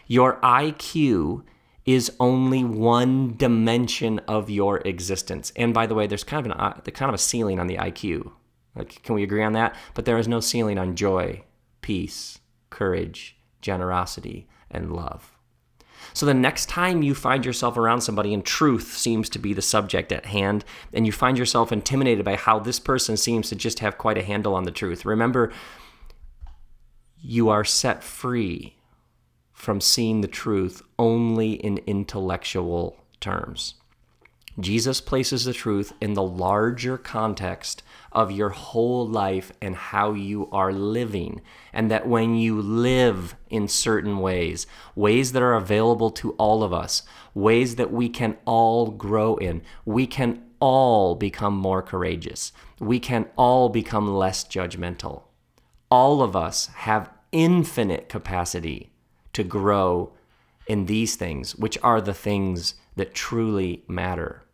Your 0.06 0.40
IQ 0.40 1.42
is 1.84 2.12
only 2.18 2.64
one 2.64 3.36
dimension 3.36 4.18
of 4.20 4.50
your 4.50 4.78
existence. 4.78 5.52
And 5.56 5.72
by 5.72 5.86
the 5.86 5.94
way, 5.94 6.06
there's 6.06 6.24
kind 6.24 6.44
of 6.44 6.52
an 6.52 6.58
uh, 6.58 6.72
kind 6.92 7.08
of 7.08 7.14
a 7.14 7.18
ceiling 7.18 7.60
on 7.60 7.68
the 7.68 7.76
IQ. 7.76 8.32
Like, 8.74 9.02
can 9.02 9.14
we 9.14 9.22
agree 9.22 9.42
on 9.42 9.52
that? 9.54 9.74
But 9.94 10.04
there 10.04 10.18
is 10.18 10.28
no 10.28 10.40
ceiling 10.40 10.78
on 10.78 10.96
joy, 10.96 11.44
peace, 11.80 12.40
courage, 12.70 13.35
generosity, 13.60 14.48
and 14.70 14.92
love. 14.92 15.36
So 16.12 16.24
the 16.24 16.34
next 16.34 16.68
time 16.68 17.02
you 17.02 17.14
find 17.14 17.44
yourself 17.44 17.76
around 17.76 18.00
somebody 18.00 18.32
and 18.32 18.44
truth 18.44 18.96
seems 18.96 19.28
to 19.30 19.38
be 19.38 19.52
the 19.52 19.62
subject 19.62 20.12
at 20.12 20.26
hand, 20.26 20.64
and 20.92 21.06
you 21.06 21.12
find 21.12 21.36
yourself 21.36 21.72
intimidated 21.72 22.24
by 22.24 22.36
how 22.36 22.58
this 22.58 22.78
person 22.78 23.16
seems 23.16 23.48
to 23.48 23.56
just 23.56 23.80
have 23.80 23.98
quite 23.98 24.18
a 24.18 24.22
handle 24.22 24.54
on 24.54 24.64
the 24.64 24.70
truth, 24.70 25.04
remember 25.04 25.52
you 27.18 27.48
are 27.48 27.64
set 27.64 28.04
free 28.04 28.76
from 29.52 29.80
seeing 29.80 30.20
the 30.20 30.28
truth 30.28 30.82
only 30.98 31.52
in 31.52 31.78
intellectual 31.86 32.96
terms. 33.20 33.74
Jesus 34.58 35.02
places 35.02 35.44
the 35.44 35.52
truth 35.52 35.92
in 36.00 36.14
the 36.14 36.22
larger 36.22 36.96
context 36.96 37.82
of 38.10 38.32
your 38.32 38.48
whole 38.48 39.06
life 39.06 39.52
and 39.60 39.76
how 39.76 40.12
you 40.12 40.48
are 40.50 40.72
living. 40.72 41.42
And 41.72 41.90
that 41.90 42.08
when 42.08 42.36
you 42.36 42.60
live 42.62 43.36
in 43.50 43.68
certain 43.68 44.18
ways, 44.18 44.66
ways 44.94 45.32
that 45.32 45.42
are 45.42 45.54
available 45.54 46.10
to 46.12 46.32
all 46.32 46.62
of 46.62 46.72
us, 46.72 47.02
ways 47.34 47.76
that 47.76 47.92
we 47.92 48.08
can 48.08 48.38
all 48.46 48.90
grow 48.90 49.36
in, 49.36 49.60
we 49.84 50.06
can 50.06 50.42
all 50.58 51.14
become 51.14 51.54
more 51.54 51.82
courageous. 51.82 52.52
We 52.80 52.98
can 52.98 53.26
all 53.36 53.68
become 53.68 54.08
less 54.08 54.42
judgmental. 54.42 55.24
All 55.90 56.22
of 56.22 56.34
us 56.34 56.68
have 56.68 57.10
infinite 57.30 58.08
capacity 58.08 58.90
to 59.34 59.44
grow 59.44 60.14
in 60.66 60.86
these 60.86 61.14
things, 61.16 61.54
which 61.56 61.76
are 61.82 62.00
the 62.00 62.14
things 62.14 62.74
that 62.96 63.14
truly 63.14 63.84
matter. 63.86 64.45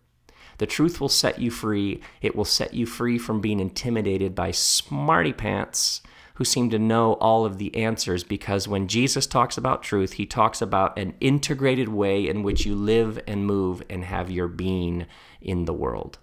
The 0.62 0.66
truth 0.66 1.00
will 1.00 1.09
set 1.09 1.40
you 1.40 1.50
free. 1.50 2.00
It 2.21 2.37
will 2.37 2.45
set 2.45 2.73
you 2.73 2.87
free 2.87 3.19
from 3.19 3.40
being 3.40 3.59
intimidated 3.59 4.33
by 4.37 4.52
smarty 4.52 5.33
pants 5.33 6.02
who 6.35 6.45
seem 6.45 6.71
to 6.71 6.78
know 6.78 7.14
all 7.14 7.45
of 7.45 7.59
the 7.59 7.75
answers 7.75 8.23
because 8.23 8.69
when 8.69 8.87
Jesus 8.87 9.26
talks 9.26 9.59
about 9.59 9.83
truth, 9.83 10.12
he 10.12 10.25
talks 10.25 10.62
about 10.62 10.97
an 10.97 11.14
integrated 11.19 11.88
way 11.88 12.28
in 12.28 12.45
which 12.45 12.64
you 12.64 12.76
live 12.76 13.19
and 13.26 13.45
move 13.45 13.83
and 13.90 14.04
have 14.04 14.31
your 14.31 14.47
being 14.47 15.07
in 15.40 15.64
the 15.64 15.75
world. 15.75 16.21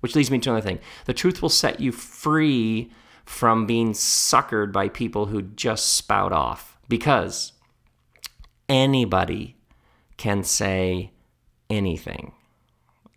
Which 0.00 0.16
leads 0.16 0.30
me 0.30 0.38
to 0.38 0.48
another 0.52 0.66
thing. 0.66 0.80
The 1.04 1.12
truth 1.12 1.42
will 1.42 1.50
set 1.50 1.78
you 1.78 1.92
free 1.92 2.90
from 3.26 3.66
being 3.66 3.92
suckered 3.92 4.72
by 4.72 4.88
people 4.88 5.26
who 5.26 5.42
just 5.42 5.92
spout 5.92 6.32
off 6.32 6.78
because 6.88 7.52
anybody 8.70 9.58
can 10.16 10.44
say 10.44 11.12
anything. 11.68 12.32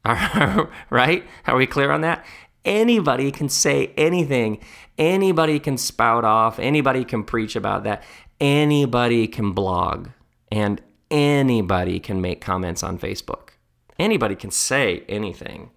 right? 0.89 1.23
Are 1.47 1.55
we 1.55 1.65
clear 1.65 1.91
on 1.91 2.01
that? 2.01 2.25
Anybody 2.63 3.31
can 3.31 3.49
say 3.49 3.93
anything. 3.97 4.59
Anybody 4.97 5.59
can 5.59 5.77
spout 5.77 6.23
off. 6.23 6.59
Anybody 6.59 7.03
can 7.03 7.23
preach 7.23 7.55
about 7.55 7.83
that. 7.83 8.03
Anybody 8.39 9.27
can 9.27 9.51
blog. 9.51 10.09
And 10.51 10.81
anybody 11.11 11.99
can 11.99 12.21
make 12.21 12.41
comments 12.41 12.83
on 12.83 12.97
Facebook. 12.97 13.49
Anybody 13.97 14.35
can 14.35 14.51
say 14.51 15.03
anything. 15.07 15.71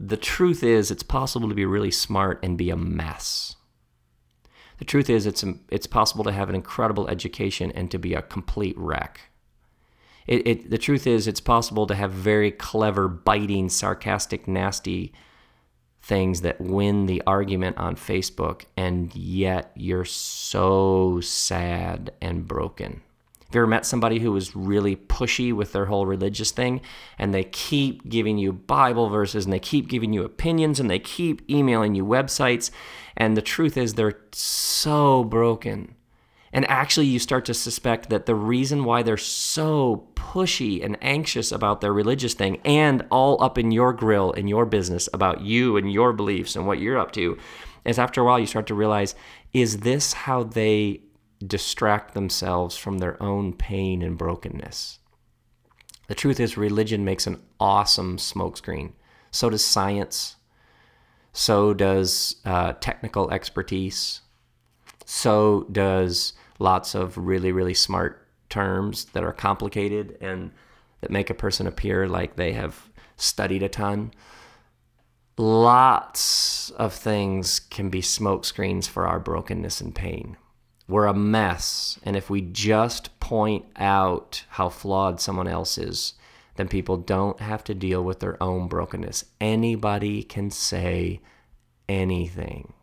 The 0.00 0.16
truth 0.16 0.62
is, 0.62 0.90
it's 0.90 1.02
possible 1.02 1.48
to 1.48 1.54
be 1.54 1.66
really 1.66 1.90
smart 1.90 2.38
and 2.42 2.56
be 2.56 2.70
a 2.70 2.76
mess. 2.76 3.56
The 4.78 4.84
truth 4.84 5.10
is, 5.10 5.26
it's, 5.26 5.44
it's 5.70 5.88
possible 5.88 6.24
to 6.24 6.32
have 6.32 6.48
an 6.48 6.54
incredible 6.54 7.08
education 7.08 7.72
and 7.72 7.90
to 7.90 7.98
be 7.98 8.14
a 8.14 8.22
complete 8.22 8.78
wreck. 8.78 9.20
It, 10.28 10.46
it, 10.46 10.70
the 10.70 10.78
truth 10.78 11.06
is, 11.06 11.26
it's 11.26 11.40
possible 11.40 11.86
to 11.86 11.94
have 11.94 12.12
very 12.12 12.50
clever, 12.50 13.08
biting, 13.08 13.70
sarcastic, 13.70 14.46
nasty 14.46 15.12
things 16.02 16.42
that 16.42 16.60
win 16.60 17.06
the 17.06 17.22
argument 17.26 17.78
on 17.78 17.96
Facebook, 17.96 18.64
and 18.76 19.14
yet 19.16 19.72
you're 19.74 20.04
so 20.04 21.20
sad 21.20 22.12
and 22.20 22.46
broken. 22.46 23.02
Have 23.46 23.54
you 23.54 23.60
ever 23.62 23.66
met 23.66 23.86
somebody 23.86 24.18
who 24.18 24.30
was 24.30 24.54
really 24.54 24.94
pushy 24.94 25.54
with 25.54 25.72
their 25.72 25.86
whole 25.86 26.04
religious 26.04 26.50
thing 26.50 26.82
and 27.18 27.32
they 27.32 27.44
keep 27.44 28.06
giving 28.06 28.36
you 28.36 28.52
Bible 28.52 29.08
verses 29.08 29.46
and 29.46 29.52
they 29.54 29.58
keep 29.58 29.88
giving 29.88 30.12
you 30.12 30.22
opinions 30.22 30.78
and 30.78 30.90
they 30.90 30.98
keep 30.98 31.48
emailing 31.50 31.94
you 31.94 32.04
websites? 32.04 32.70
And 33.16 33.34
the 33.34 33.42
truth 33.42 33.78
is, 33.78 33.94
they're 33.94 34.20
so 34.32 35.24
broken. 35.24 35.94
And 36.52 36.68
actually, 36.70 37.06
you 37.06 37.18
start 37.18 37.44
to 37.46 37.54
suspect 37.54 38.08
that 38.10 38.26
the 38.26 38.34
reason 38.34 38.84
why 38.84 39.02
they're 39.02 39.16
so 39.16 40.08
pushy 40.14 40.84
and 40.84 40.96
anxious 41.02 41.52
about 41.52 41.80
their 41.80 41.92
religious 41.92 42.34
thing 42.34 42.60
and 42.64 43.06
all 43.10 43.42
up 43.42 43.58
in 43.58 43.70
your 43.70 43.92
grill 43.92 44.32
in 44.32 44.48
your 44.48 44.66
business 44.66 45.08
about 45.12 45.40
you 45.40 45.76
and 45.76 45.92
your 45.92 46.12
beliefs 46.12 46.56
and 46.56 46.66
what 46.66 46.78
you're 46.78 46.98
up 46.98 47.12
to 47.12 47.38
is 47.84 47.98
after 47.98 48.20
a 48.20 48.24
while 48.24 48.38
you 48.38 48.46
start 48.46 48.66
to 48.66 48.74
realize 48.74 49.14
is 49.52 49.78
this 49.78 50.12
how 50.12 50.42
they 50.42 51.00
distract 51.46 52.14
themselves 52.14 52.76
from 52.76 52.98
their 52.98 53.20
own 53.22 53.52
pain 53.52 54.02
and 54.02 54.18
brokenness. 54.18 54.98
The 56.08 56.14
truth 56.14 56.40
is, 56.40 56.56
religion 56.56 57.04
makes 57.04 57.26
an 57.26 57.40
awesome 57.60 58.16
smokescreen. 58.16 58.92
So 59.30 59.50
does 59.50 59.64
science. 59.64 60.36
So 61.32 61.74
does 61.74 62.36
uh, 62.44 62.72
technical 62.80 63.30
expertise. 63.30 64.22
So 65.10 65.66
does 65.72 66.34
lots 66.58 66.94
of 66.94 67.16
really, 67.16 67.50
really 67.50 67.72
smart 67.72 68.28
terms 68.50 69.06
that 69.14 69.24
are 69.24 69.32
complicated 69.32 70.18
and 70.20 70.50
that 71.00 71.10
make 71.10 71.30
a 71.30 71.34
person 71.34 71.66
appear 71.66 72.06
like 72.06 72.36
they 72.36 72.52
have 72.52 72.90
studied 73.16 73.62
a 73.62 73.70
ton. 73.70 74.12
Lots 75.38 76.68
of 76.72 76.92
things 76.92 77.58
can 77.58 77.88
be 77.88 78.02
smokescreens 78.02 78.86
for 78.86 79.06
our 79.06 79.18
brokenness 79.18 79.80
and 79.80 79.94
pain. 79.94 80.36
We're 80.86 81.06
a 81.06 81.14
mess. 81.14 81.98
And 82.02 82.14
if 82.14 82.28
we 82.28 82.42
just 82.42 83.18
point 83.18 83.64
out 83.76 84.44
how 84.50 84.68
flawed 84.68 85.22
someone 85.22 85.48
else 85.48 85.78
is, 85.78 86.12
then 86.56 86.68
people 86.68 86.98
don't 86.98 87.40
have 87.40 87.64
to 87.64 87.74
deal 87.74 88.04
with 88.04 88.20
their 88.20 88.40
own 88.42 88.68
brokenness. 88.68 89.24
Anybody 89.40 90.22
can 90.22 90.50
say 90.50 91.22
anything. 91.88 92.74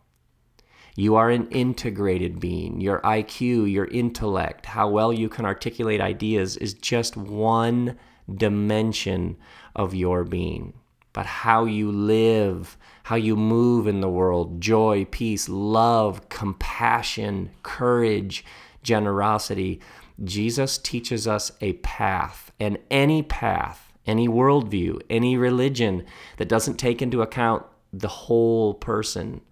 You 0.98 1.16
are 1.16 1.28
an 1.28 1.48
integrated 1.50 2.40
being. 2.40 2.80
Your 2.80 3.00
IQ, 3.02 3.70
your 3.70 3.84
intellect, 3.84 4.64
how 4.64 4.88
well 4.88 5.12
you 5.12 5.28
can 5.28 5.44
articulate 5.44 6.00
ideas 6.00 6.56
is 6.56 6.72
just 6.72 7.18
one 7.18 7.98
dimension 8.34 9.36
of 9.74 9.94
your 9.94 10.24
being. 10.24 10.72
But 11.12 11.26
how 11.26 11.66
you 11.66 11.92
live, 11.92 12.78
how 13.04 13.16
you 13.16 13.36
move 13.36 13.86
in 13.86 14.00
the 14.00 14.08
world 14.08 14.58
joy, 14.58 15.06
peace, 15.10 15.50
love, 15.50 16.30
compassion, 16.30 17.50
courage, 17.62 18.42
generosity. 18.82 19.80
Jesus 20.24 20.78
teaches 20.78 21.28
us 21.28 21.52
a 21.60 21.74
path, 21.74 22.52
and 22.58 22.78
any 22.90 23.22
path, 23.22 23.92
any 24.06 24.28
worldview, 24.28 25.02
any 25.10 25.36
religion 25.36 26.06
that 26.38 26.48
doesn't 26.48 26.76
take 26.78 27.02
into 27.02 27.20
account 27.20 27.66
the 27.92 28.08
whole 28.08 28.72
person 28.72 29.42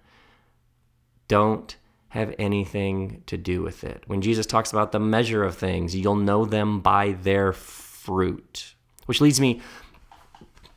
don't 1.29 1.77
have 2.09 2.35
anything 2.39 3.23
to 3.27 3.37
do 3.37 3.63
with 3.63 3.83
it. 3.83 4.05
When 4.07 4.23
Jesus 4.23 4.47
talks 4.47 4.71
about 4.71 4.93
the 4.93 5.01
measure 5.01 5.43
of 5.43 5.57
things, 5.57 5.97
you'll 5.97 6.15
know 6.15 6.45
them 6.45 6.81
by 6.81 7.13
their 7.13 7.53
fruit. 7.53 8.75
Which 9.07 9.21
leads 9.21 9.41
me 9.41 9.61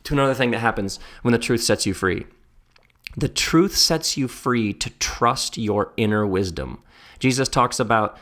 to 0.04 0.14
another 0.14 0.34
thing 0.34 0.50
that 0.50 0.58
happens 0.58 0.98
when 1.22 1.32
the 1.32 1.38
truth 1.38 1.62
sets 1.62 1.86
you 1.86 1.94
free. 1.94 2.26
The 3.16 3.28
truth 3.28 3.76
sets 3.76 4.16
you 4.16 4.28
free 4.28 4.72
to 4.74 4.90
trust 4.98 5.56
your 5.56 5.92
inner 5.96 6.26
wisdom. 6.26 6.82
Jesus 7.18 7.48
talks 7.48 7.78
about 7.78 8.16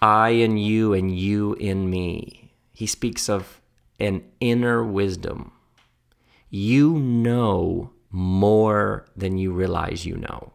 I 0.00 0.30
in 0.30 0.58
you 0.58 0.92
and 0.92 1.16
you 1.16 1.54
in 1.54 1.90
me. 1.90 2.52
He 2.72 2.86
speaks 2.86 3.28
of 3.28 3.60
an 3.98 4.22
inner 4.40 4.84
wisdom. 4.84 5.52
You 6.50 6.92
know 6.92 7.90
more 8.10 9.06
than 9.16 9.38
you 9.38 9.52
realize 9.52 10.06
you 10.06 10.16
know. 10.16 10.52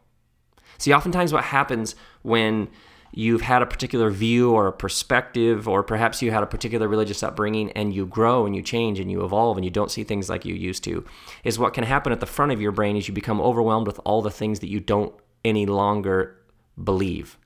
See, 0.84 0.91
oftentimes 0.91 1.32
what 1.32 1.46
happens 1.46 1.96
when 2.24 2.67
you've 3.13 3.39
had 3.39 3.62
a 3.62 3.65
particular 3.65 4.10
view 4.10 4.52
or 4.52 4.67
a 4.67 4.74
perspective, 4.74 5.65
or 5.65 5.82
perhaps 5.82 6.22
you 6.22 6.30
had 6.30 6.43
a 6.43 6.46
particular 6.46 6.89
religious 6.89 7.24
upbringing 7.24 7.72
and 7.72 7.93
you 7.93 8.06
grow 8.06 8.46
and 8.46 8.54
you 8.54 8.62
change 8.62 9.00
and 9.00 9.10
you 9.10 9.24
evolve 9.24 9.56
and 9.56 9.63
you 9.63 9.72
don't 9.72 9.91
see 9.91 10.04
things 10.04 10.30
like 10.30 10.43
you 10.43 10.54
used 10.54 10.84
to, 10.84 11.06
is 11.46 11.58
what 11.58 11.74
can 11.74 11.86
happen 11.86 12.12
at 12.12 12.19
the 12.19 12.26
front 12.26 12.52
of 12.52 12.60
your 12.60 12.74
brain 12.74 12.98
is 12.98 13.08
you 13.08 13.13
become 13.13 13.39
overwhelmed 13.39 13.88
with 13.88 13.98
all 14.04 14.22
the 14.22 14.30
things 14.30 14.60
that 14.60 14.67
you 14.67 14.82
don't 14.82 15.15
any 15.46 15.65
longer 15.65 16.38
believe. 16.84 17.38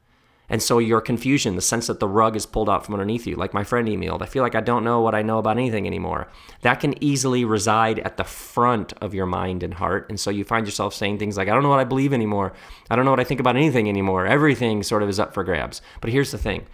And 0.50 0.64
so 0.64 0.80
your 0.80 1.02
confusion, 1.02 1.56
the 1.56 1.62
sense 1.62 1.88
that 1.88 2.00
the 2.00 2.08
rug 2.08 2.36
is 2.36 2.46
pulled 2.46 2.70
out 2.70 2.86
from 2.86 2.96
underneath 2.96 3.28
you, 3.28 3.36
like 3.36 3.54
my 3.54 3.66
friend 3.66 3.88
emailed, 3.88 4.22
I 4.22 4.28
feel 4.28 4.44
like 4.44 4.56
I 4.56 4.62
don't 4.62 4.84
know 4.84 5.02
what 5.02 5.14
I 5.14 5.22
know 5.22 5.40
about 5.40 5.58
anything 5.58 5.86
anymore. 5.86 6.30
That 6.62 6.80
can 6.80 7.02
easily 7.04 7.44
reside 7.44 8.00
at 8.00 8.16
the 8.16 8.24
front 8.24 8.94
of 9.02 9.14
your 9.14 9.26
mind 9.26 9.62
and 9.62 9.74
heart. 9.74 10.06
And 10.10 10.20
so 10.20 10.30
you 10.30 10.46
find 10.46 10.66
yourself 10.66 10.94
saying 10.94 11.20
things 11.20 11.36
like, 11.36 11.50
I 11.50 11.54
don't 11.54 11.64
know 11.64 11.70
what 11.70 11.80
I 11.80 11.86
believe 11.86 12.14
anymore. 12.14 12.54
I 12.90 12.96
don't 12.96 13.04
know 13.04 13.12
what 13.12 13.20
I 13.20 13.26
think 13.26 13.42
about 13.42 13.58
anything 13.58 13.90
anymore. 13.90 14.26
Everything 14.26 14.84
sort 14.84 15.04
of 15.04 15.10
is 15.10 15.20
up 15.20 15.34
for 15.34 15.44
grabs. 15.44 15.82
But 16.00 16.12
here's 16.12 16.32
the 16.32 16.38
thing 16.38 16.66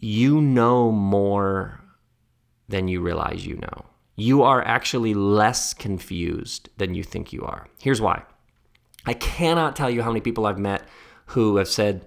you 0.00 0.40
know 0.40 0.92
more 0.92 1.80
than 2.68 2.86
you 2.86 3.00
realize 3.00 3.44
you 3.44 3.56
know. 3.56 3.86
You 4.14 4.42
are 4.42 4.62
actually 4.62 5.14
less 5.14 5.74
confused 5.74 6.68
than 6.76 6.94
you 6.94 7.02
think 7.02 7.32
you 7.32 7.42
are. 7.42 7.68
Here's 7.80 8.00
why. 8.00 8.24
I 9.06 9.14
cannot 9.14 9.76
tell 9.76 9.90
you 9.90 10.02
how 10.02 10.10
many 10.10 10.20
people 10.20 10.46
I've 10.46 10.58
met 10.58 10.82
who 11.26 11.56
have 11.56 11.68
said, 11.68 12.04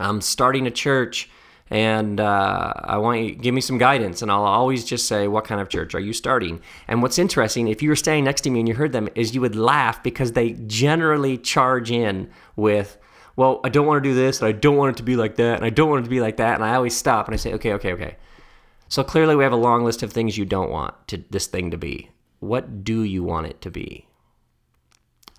I'm 0.00 0.20
starting 0.20 0.66
a 0.66 0.70
church 0.70 1.28
and 1.70 2.18
uh, 2.18 2.72
I 2.76 2.98
want 2.98 3.20
you 3.20 3.34
give 3.34 3.54
me 3.54 3.60
some 3.60 3.78
guidance. 3.78 4.22
And 4.22 4.30
I'll 4.30 4.44
always 4.44 4.84
just 4.84 5.06
say, 5.06 5.28
What 5.28 5.44
kind 5.44 5.60
of 5.60 5.68
church 5.68 5.94
are 5.94 6.00
you 6.00 6.12
starting? 6.12 6.60
And 6.88 7.00
what's 7.00 7.18
interesting, 7.18 7.68
if 7.68 7.80
you 7.80 7.88
were 7.88 7.96
standing 7.96 8.24
next 8.24 8.40
to 8.42 8.50
me 8.50 8.58
and 8.58 8.68
you 8.68 8.74
heard 8.74 8.92
them, 8.92 9.08
is 9.14 9.34
you 9.34 9.40
would 9.40 9.54
laugh 9.54 10.02
because 10.02 10.32
they 10.32 10.52
generally 10.66 11.38
charge 11.38 11.92
in 11.92 12.28
with, 12.56 12.98
Well, 13.36 13.60
I 13.62 13.68
don't 13.68 13.86
want 13.86 14.02
to 14.02 14.08
do 14.08 14.14
this, 14.14 14.40
and 14.40 14.48
I 14.48 14.52
don't 14.52 14.76
want 14.76 14.96
it 14.96 14.98
to 14.98 15.04
be 15.04 15.14
like 15.14 15.36
that, 15.36 15.56
and 15.56 15.64
I 15.64 15.70
don't 15.70 15.88
want 15.88 16.00
it 16.00 16.04
to 16.04 16.10
be 16.10 16.20
like 16.20 16.38
that. 16.38 16.56
And 16.56 16.64
I 16.64 16.74
always 16.74 16.96
stop 16.96 17.26
and 17.26 17.34
I 17.34 17.36
say, 17.36 17.52
Okay, 17.54 17.72
okay, 17.74 17.92
okay. 17.92 18.16
So 18.88 19.04
clearly, 19.04 19.36
we 19.36 19.44
have 19.44 19.52
a 19.52 19.56
long 19.56 19.84
list 19.84 20.02
of 20.02 20.12
things 20.12 20.36
you 20.36 20.44
don't 20.44 20.70
want 20.70 20.94
to, 21.08 21.22
this 21.30 21.46
thing 21.46 21.70
to 21.70 21.78
be. 21.78 22.10
What 22.40 22.82
do 22.82 23.04
you 23.04 23.22
want 23.22 23.46
it 23.46 23.60
to 23.60 23.70
be? 23.70 24.08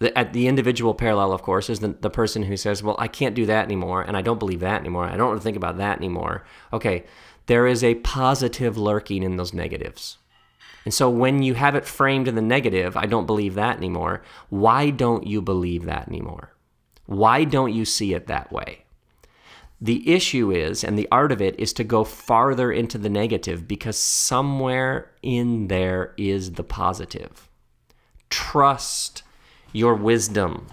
The, 0.01 0.17
at 0.17 0.33
the 0.33 0.47
individual 0.47 0.95
parallel, 0.95 1.31
of 1.31 1.43
course, 1.43 1.69
is 1.69 1.79
the, 1.79 1.89
the 1.89 2.09
person 2.09 2.41
who 2.41 2.57
says, 2.57 2.81
Well, 2.81 2.95
I 2.97 3.07
can't 3.07 3.35
do 3.35 3.45
that 3.45 3.65
anymore, 3.65 4.01
and 4.01 4.17
I 4.17 4.23
don't 4.23 4.39
believe 4.39 4.61
that 4.61 4.79
anymore. 4.79 5.05
I 5.05 5.15
don't 5.15 5.27
want 5.27 5.39
to 5.39 5.43
think 5.43 5.57
about 5.57 5.77
that 5.77 5.99
anymore. 5.99 6.43
Okay, 6.73 7.03
there 7.45 7.67
is 7.67 7.83
a 7.83 7.93
positive 7.93 8.79
lurking 8.79 9.21
in 9.21 9.35
those 9.35 9.53
negatives. 9.53 10.17
And 10.85 10.91
so 10.91 11.07
when 11.07 11.43
you 11.43 11.53
have 11.53 11.75
it 11.75 11.85
framed 11.85 12.27
in 12.27 12.33
the 12.33 12.41
negative, 12.41 12.97
I 12.97 13.05
don't 13.05 13.27
believe 13.27 13.53
that 13.53 13.77
anymore, 13.77 14.23
why 14.49 14.89
don't 14.89 15.27
you 15.27 15.39
believe 15.39 15.85
that 15.85 16.07
anymore? 16.07 16.55
Why 17.05 17.43
don't 17.43 17.71
you 17.71 17.85
see 17.85 18.15
it 18.15 18.25
that 18.25 18.51
way? 18.51 18.85
The 19.79 20.11
issue 20.11 20.51
is, 20.51 20.83
and 20.83 20.97
the 20.97 21.07
art 21.11 21.31
of 21.31 21.43
it 21.43 21.59
is 21.59 21.73
to 21.73 21.83
go 21.83 22.03
farther 22.03 22.71
into 22.71 22.97
the 22.97 23.07
negative 23.07 23.67
because 23.67 23.99
somewhere 23.99 25.11
in 25.21 25.67
there 25.67 26.15
is 26.17 26.53
the 26.53 26.63
positive. 26.63 27.47
Trust 28.31 29.21
your 29.71 29.95
wisdom. 29.95 30.67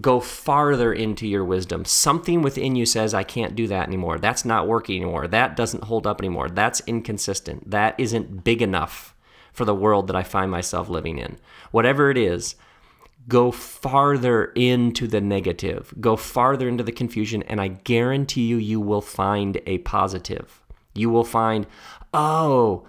Go 0.00 0.20
farther 0.20 0.92
into 0.92 1.26
your 1.26 1.44
wisdom. 1.44 1.84
Something 1.84 2.40
within 2.40 2.76
you 2.76 2.86
says, 2.86 3.12
I 3.12 3.24
can't 3.24 3.54
do 3.54 3.66
that 3.66 3.86
anymore. 3.86 4.18
That's 4.18 4.44
not 4.44 4.66
working 4.66 4.96
anymore. 5.02 5.28
That 5.28 5.54
doesn't 5.54 5.84
hold 5.84 6.06
up 6.06 6.20
anymore. 6.20 6.48
That's 6.48 6.80
inconsistent. 6.86 7.70
That 7.70 7.94
isn't 7.98 8.42
big 8.42 8.62
enough 8.62 9.14
for 9.52 9.66
the 9.66 9.74
world 9.74 10.06
that 10.06 10.16
I 10.16 10.22
find 10.22 10.50
myself 10.50 10.88
living 10.88 11.18
in. 11.18 11.38
Whatever 11.70 12.10
it 12.10 12.16
is, 12.16 12.56
go 13.28 13.50
farther 13.50 14.46
into 14.54 15.06
the 15.06 15.20
negative, 15.20 15.94
go 16.00 16.16
farther 16.16 16.68
into 16.68 16.82
the 16.82 16.92
confusion, 16.92 17.42
and 17.44 17.60
I 17.60 17.68
guarantee 17.68 18.46
you, 18.46 18.56
you 18.56 18.80
will 18.80 19.00
find 19.00 19.60
a 19.66 19.78
positive. 19.78 20.62
You 20.94 21.10
will 21.10 21.24
find, 21.24 21.66
oh, 22.12 22.86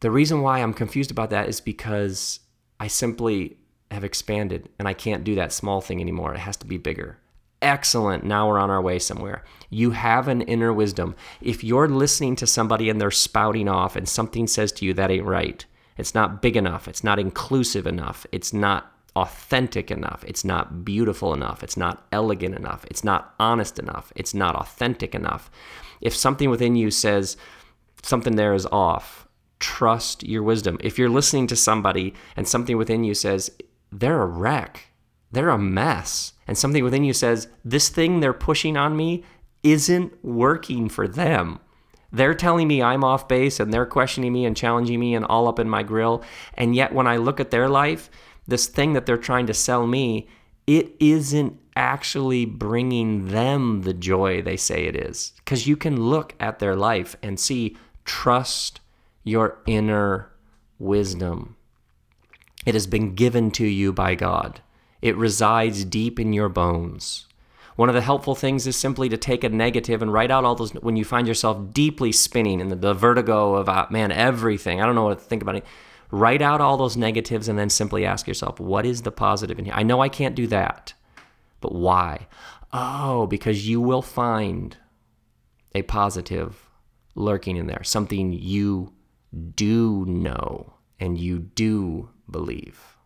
the 0.00 0.10
reason 0.10 0.40
why 0.40 0.60
I'm 0.60 0.72
confused 0.72 1.10
about 1.10 1.30
that 1.30 1.48
is 1.48 1.60
because 1.60 2.40
I 2.80 2.86
simply 2.86 3.57
have 3.90 4.04
expanded 4.04 4.68
and 4.78 4.86
I 4.86 4.92
can't 4.92 5.24
do 5.24 5.34
that 5.36 5.52
small 5.52 5.80
thing 5.80 6.00
anymore. 6.00 6.34
It 6.34 6.40
has 6.40 6.56
to 6.58 6.66
be 6.66 6.78
bigger. 6.78 7.18
Excellent. 7.60 8.24
Now 8.24 8.48
we're 8.48 8.58
on 8.58 8.70
our 8.70 8.80
way 8.80 8.98
somewhere. 8.98 9.44
You 9.68 9.90
have 9.90 10.28
an 10.28 10.42
inner 10.42 10.72
wisdom. 10.72 11.16
If 11.40 11.64
you're 11.64 11.88
listening 11.88 12.36
to 12.36 12.46
somebody 12.46 12.88
and 12.88 13.00
they're 13.00 13.10
spouting 13.10 13.68
off 13.68 13.96
and 13.96 14.08
something 14.08 14.46
says 14.46 14.70
to 14.72 14.84
you 14.84 14.94
that 14.94 15.10
ain't 15.10 15.24
right, 15.24 15.64
it's 15.96 16.14
not 16.14 16.40
big 16.40 16.56
enough, 16.56 16.86
it's 16.86 17.02
not 17.02 17.18
inclusive 17.18 17.86
enough, 17.86 18.24
it's 18.30 18.52
not 18.52 18.92
authentic 19.16 19.90
enough, 19.90 20.24
it's 20.28 20.44
not 20.44 20.84
beautiful 20.84 21.34
enough, 21.34 21.64
it's 21.64 21.76
not 21.76 22.06
elegant 22.12 22.54
enough, 22.54 22.84
it's 22.88 23.02
not 23.02 23.34
honest 23.40 23.80
enough, 23.80 24.12
it's 24.14 24.32
not 24.32 24.54
authentic 24.54 25.12
enough. 25.12 25.50
If 26.00 26.14
something 26.14 26.48
within 26.48 26.76
you 26.76 26.92
says 26.92 27.36
something 28.04 28.36
there 28.36 28.54
is 28.54 28.66
off, 28.66 29.26
trust 29.58 30.22
your 30.22 30.44
wisdom. 30.44 30.78
If 30.80 30.98
you're 30.98 31.08
listening 31.08 31.48
to 31.48 31.56
somebody 31.56 32.14
and 32.36 32.46
something 32.46 32.76
within 32.76 33.02
you 33.02 33.14
says 33.14 33.50
they're 33.90 34.22
a 34.22 34.26
wreck. 34.26 34.88
They're 35.30 35.50
a 35.50 35.58
mess. 35.58 36.32
And 36.46 36.56
something 36.56 36.82
within 36.82 37.04
you 37.04 37.12
says, 37.12 37.48
this 37.64 37.88
thing 37.88 38.20
they're 38.20 38.32
pushing 38.32 38.76
on 38.76 38.96
me 38.96 39.24
isn't 39.62 40.24
working 40.24 40.88
for 40.88 41.06
them. 41.06 41.60
They're 42.10 42.34
telling 42.34 42.68
me 42.68 42.82
I'm 42.82 43.04
off 43.04 43.28
base 43.28 43.60
and 43.60 43.72
they're 43.72 43.84
questioning 43.84 44.32
me 44.32 44.46
and 44.46 44.56
challenging 44.56 44.98
me 44.98 45.14
and 45.14 45.24
all 45.26 45.46
up 45.46 45.58
in 45.58 45.68
my 45.68 45.82
grill. 45.82 46.22
And 46.54 46.74
yet, 46.74 46.94
when 46.94 47.06
I 47.06 47.16
look 47.16 47.38
at 47.40 47.50
their 47.50 47.68
life, 47.68 48.08
this 48.46 48.66
thing 48.66 48.94
that 48.94 49.04
they're 49.04 49.18
trying 49.18 49.46
to 49.46 49.54
sell 49.54 49.86
me, 49.86 50.26
it 50.66 50.96
isn't 51.00 51.60
actually 51.76 52.46
bringing 52.46 53.28
them 53.28 53.82
the 53.82 53.92
joy 53.92 54.40
they 54.40 54.56
say 54.56 54.86
it 54.86 54.96
is. 54.96 55.32
Because 55.36 55.66
you 55.66 55.76
can 55.76 56.00
look 56.00 56.34
at 56.40 56.58
their 56.58 56.74
life 56.74 57.14
and 57.22 57.38
see, 57.38 57.76
trust 58.06 58.80
your 59.22 59.58
inner 59.66 60.32
wisdom. 60.78 61.56
It 62.66 62.74
has 62.74 62.86
been 62.86 63.14
given 63.14 63.50
to 63.52 63.66
you 63.66 63.92
by 63.92 64.14
God. 64.14 64.60
It 65.00 65.16
resides 65.16 65.84
deep 65.84 66.18
in 66.18 66.32
your 66.32 66.48
bones. 66.48 67.26
One 67.76 67.88
of 67.88 67.94
the 67.94 68.00
helpful 68.00 68.34
things 68.34 68.66
is 68.66 68.76
simply 68.76 69.08
to 69.08 69.16
take 69.16 69.44
a 69.44 69.48
negative 69.48 70.02
and 70.02 70.12
write 70.12 70.32
out 70.32 70.44
all 70.44 70.56
those 70.56 70.74
when 70.74 70.96
you 70.96 71.04
find 71.04 71.28
yourself 71.28 71.72
deeply 71.72 72.10
spinning 72.10 72.58
in 72.58 72.68
the, 72.68 72.76
the 72.76 72.92
vertigo 72.92 73.54
of, 73.54 73.68
uh, 73.68 73.86
man, 73.88 74.10
everything. 74.10 74.80
I 74.80 74.86
don't 74.86 74.96
know 74.96 75.04
what 75.04 75.20
to 75.20 75.24
think 75.24 75.42
about 75.42 75.54
it. 75.54 75.64
Write 76.10 76.42
out 76.42 76.60
all 76.60 76.76
those 76.76 76.96
negatives 76.96 77.46
and 77.46 77.56
then 77.56 77.70
simply 77.70 78.04
ask 78.04 78.26
yourself, 78.26 78.58
what 78.58 78.84
is 78.84 79.02
the 79.02 79.12
positive 79.12 79.60
in 79.60 79.66
here? 79.66 79.74
I 79.76 79.84
know 79.84 80.00
I 80.00 80.08
can't 80.08 80.34
do 80.34 80.48
that, 80.48 80.94
but 81.60 81.72
why? 81.72 82.26
Oh, 82.72 83.28
because 83.28 83.68
you 83.68 83.80
will 83.80 84.02
find 84.02 84.76
a 85.72 85.82
positive 85.82 86.68
lurking 87.14 87.56
in 87.56 87.68
there, 87.68 87.84
something 87.84 88.32
you 88.32 88.92
do 89.54 90.04
know 90.06 90.74
and 90.98 91.16
you 91.16 91.38
do 91.38 92.08
believe. 92.30 92.98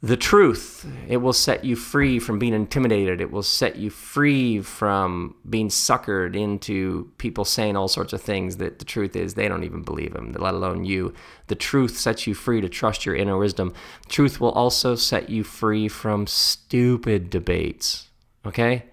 The 0.00 0.16
truth, 0.16 0.86
it 1.08 1.16
will 1.16 1.32
set 1.32 1.64
you 1.64 1.74
free 1.74 2.20
from 2.20 2.38
being 2.38 2.54
intimidated. 2.54 3.20
It 3.20 3.32
will 3.32 3.42
set 3.42 3.74
you 3.74 3.90
free 3.90 4.62
from 4.62 5.34
being 5.48 5.70
suckered 5.70 6.36
into 6.36 7.10
people 7.18 7.44
saying 7.44 7.76
all 7.76 7.88
sorts 7.88 8.12
of 8.12 8.22
things 8.22 8.58
that 8.58 8.78
the 8.78 8.84
truth 8.84 9.16
is 9.16 9.34
they 9.34 9.48
don't 9.48 9.64
even 9.64 9.82
believe 9.82 10.12
them, 10.12 10.32
let 10.38 10.54
alone 10.54 10.84
you. 10.84 11.14
The 11.48 11.56
truth 11.56 11.98
sets 11.98 12.28
you 12.28 12.34
free 12.34 12.60
to 12.60 12.68
trust 12.68 13.06
your 13.06 13.16
inner 13.16 13.36
wisdom. 13.36 13.74
Truth 14.08 14.40
will 14.40 14.52
also 14.52 14.94
set 14.94 15.30
you 15.30 15.42
free 15.42 15.88
from 15.88 16.28
stupid 16.28 17.28
debates, 17.28 18.08
okay? 18.46 18.84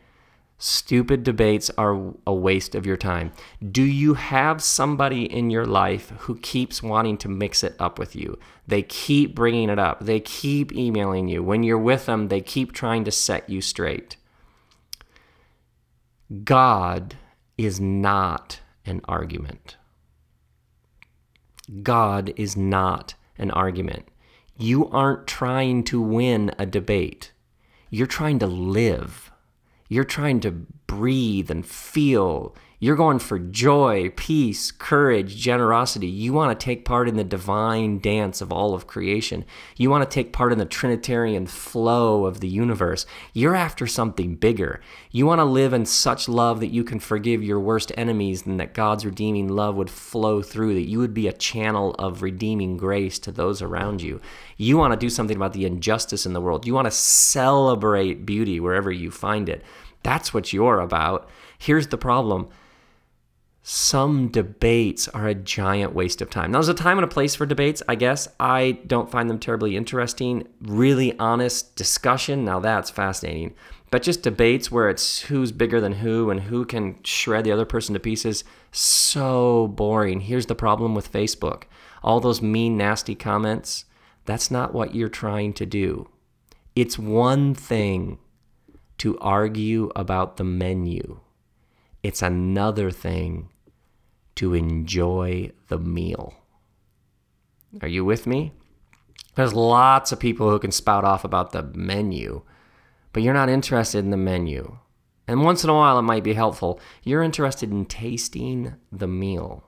Stupid 0.57 1.23
debates 1.23 1.69
are 1.77 2.13
a 2.25 2.33
waste 2.33 2.75
of 2.75 2.85
your 2.85 2.95
time. 2.95 3.33
Do 3.71 3.83
you 3.83 4.13
have 4.13 4.63
somebody 4.63 5.25
in 5.25 5.49
your 5.49 5.65
life 5.65 6.11
who 6.19 6.37
keeps 6.39 6.81
wanting 6.81 7.17
to 7.19 7.29
mix 7.29 7.61
it 7.63 7.75
up 7.77 7.99
with 7.99 8.15
you? 8.15 8.39
They 8.65 8.81
keep 8.81 9.35
bringing 9.35 9.69
it 9.69 9.79
up. 9.79 10.05
They 10.05 10.21
keep 10.21 10.71
emailing 10.71 11.27
you. 11.27 11.43
When 11.43 11.63
you're 11.63 11.77
with 11.77 12.05
them, 12.05 12.29
they 12.29 12.39
keep 12.39 12.71
trying 12.71 13.03
to 13.03 13.11
set 13.11 13.49
you 13.49 13.59
straight. 13.59 14.15
God 16.43 17.15
is 17.57 17.79
not 17.79 18.61
an 18.85 19.01
argument. 19.05 19.75
God 21.83 22.33
is 22.37 22.55
not 22.55 23.15
an 23.37 23.51
argument. 23.51 24.07
You 24.57 24.89
aren't 24.89 25.27
trying 25.27 25.83
to 25.85 25.99
win 26.01 26.51
a 26.57 26.65
debate. 26.65 27.31
You're 27.89 28.07
trying 28.07 28.39
to 28.39 28.47
live 28.47 29.31
you're 29.95 30.03
trying 30.03 30.41
to 30.41 30.51
breathe 30.51 31.49
and 31.49 31.65
feel 31.65 32.53
You're 32.77 32.97
going 32.97 33.19
for 33.19 33.39
joy, 33.39 34.11
peace, 34.17 34.69
courage, 34.69 35.37
generosity. 35.37 36.07
You 36.07 36.33
want 36.33 36.59
to 36.59 36.63
take 36.63 36.83
part 36.83 37.07
in 37.07 37.15
the 37.15 37.23
divine 37.23 37.99
dance 37.99 38.41
of 38.41 38.51
all 38.51 38.73
of 38.73 38.85
creation. 38.85 39.45
You 39.77 39.89
want 39.89 40.03
to 40.03 40.13
take 40.13 40.33
part 40.33 40.51
in 40.51 40.59
the 40.59 40.65
Trinitarian 40.65 41.47
flow 41.47 42.25
of 42.25 42.41
the 42.41 42.49
universe. 42.49 43.05
You're 43.31 43.55
after 43.55 43.87
something 43.87 44.35
bigger. 44.35 44.81
You 45.09 45.25
want 45.25 45.39
to 45.39 45.45
live 45.45 45.71
in 45.71 45.85
such 45.85 46.27
love 46.27 46.59
that 46.59 46.73
you 46.73 46.83
can 46.83 46.99
forgive 46.99 47.41
your 47.41 47.61
worst 47.61 47.93
enemies 47.97 48.45
and 48.45 48.59
that 48.59 48.73
God's 48.73 49.05
redeeming 49.05 49.47
love 49.47 49.75
would 49.75 49.89
flow 49.89 50.41
through, 50.41 50.73
that 50.73 50.89
you 50.89 50.99
would 50.99 51.13
be 51.13 51.29
a 51.29 51.33
channel 51.33 51.95
of 51.97 52.21
redeeming 52.21 52.75
grace 52.75 53.19
to 53.19 53.31
those 53.31 53.61
around 53.61 54.01
you. 54.01 54.19
You 54.57 54.77
want 54.77 54.91
to 54.91 54.99
do 54.99 55.09
something 55.09 55.37
about 55.37 55.53
the 55.53 55.65
injustice 55.65 56.25
in 56.25 56.33
the 56.33 56.41
world. 56.41 56.67
You 56.67 56.73
want 56.73 56.85
to 56.85 56.91
celebrate 56.91 58.25
beauty 58.25 58.59
wherever 58.59 58.91
you 58.91 59.11
find 59.11 59.47
it. 59.47 59.63
That's 60.05 60.35
what 60.35 60.53
you're 60.53 60.81
about. 60.81 61.27
Here's 61.57 61.87
the 61.87 61.97
problem 61.97 62.49
some 63.63 64.27
debates 64.27 65.07
are 65.07 65.27
a 65.27 65.33
giant 65.33 65.95
waste 65.95 66.21
of 66.21 66.29
time. 66.29 66.51
Now, 66.51 66.59
there's 66.59 66.69
a 66.69 66.75
time 66.75 66.99
and 66.99 67.05
a 67.05 67.07
place 67.07 67.33
for 67.33 67.47
debates, 67.47 67.81
I 67.89 67.95
guess. 67.95 68.27
I 68.39 68.77
don't 68.85 69.09
find 69.09 69.27
them 69.27 69.39
terribly 69.39 69.75
interesting. 69.75 70.47
Really 70.61 71.17
honest 71.17 71.75
discussion, 71.75 72.45
now 72.45 72.59
that's 72.59 72.91
fascinating. 72.91 73.55
But 73.89 74.03
just 74.03 74.21
debates 74.21 74.71
where 74.71 74.91
it's 74.91 75.21
who's 75.21 75.51
bigger 75.51 75.81
than 75.81 75.93
who 75.93 76.29
and 76.29 76.41
who 76.41 76.65
can 76.65 77.01
shred 77.03 77.43
the 77.43 77.51
other 77.51 77.65
person 77.65 77.95
to 77.95 77.99
pieces, 77.99 78.43
so 78.71 79.69
boring. 79.69 80.19
Here's 80.19 80.45
the 80.45 80.53
problem 80.53 80.93
with 80.93 81.11
Facebook 81.11 81.63
all 82.03 82.19
those 82.19 82.43
mean, 82.43 82.77
nasty 82.77 83.15
comments, 83.15 83.85
that's 84.25 84.51
not 84.51 84.75
what 84.75 84.93
you're 84.93 85.09
trying 85.09 85.53
to 85.53 85.65
do. 85.65 86.07
It's 86.75 86.99
one 86.99 87.55
thing 87.55 88.19
to 88.99 89.17
argue 89.19 89.91
about 89.95 90.37
the 90.37 90.43
menu, 90.43 91.19
it's 92.03 92.21
another 92.21 92.91
thing 92.91 93.49
to 94.35 94.53
enjoy 94.53 95.51
the 95.67 95.79
meal. 95.79 96.33
Are 97.81 97.87
you 97.87 98.05
with 98.05 98.27
me? 98.27 98.51
There's 99.35 99.53
lots 99.53 100.11
of 100.11 100.19
people 100.19 100.49
who 100.49 100.59
can 100.59 100.71
spout 100.71 101.03
off 101.03 101.23
about 101.23 101.51
the 101.51 101.63
menu, 101.63 102.41
but 103.11 103.23
you're 103.23 103.33
not 103.33 103.49
interested 103.49 103.99
in 103.99 104.11
the 104.11 104.17
menu. 104.17 104.77
And 105.27 105.43
once 105.43 105.63
in 105.63 105.69
a 105.69 105.73
while, 105.73 105.97
it 105.97 106.03
might 106.03 106.23
be 106.23 106.33
helpful. 106.33 106.79
You're 107.03 107.23
interested 107.23 107.71
in 107.71 107.85
tasting 107.85 108.75
the 108.91 109.07
meal. 109.07 109.63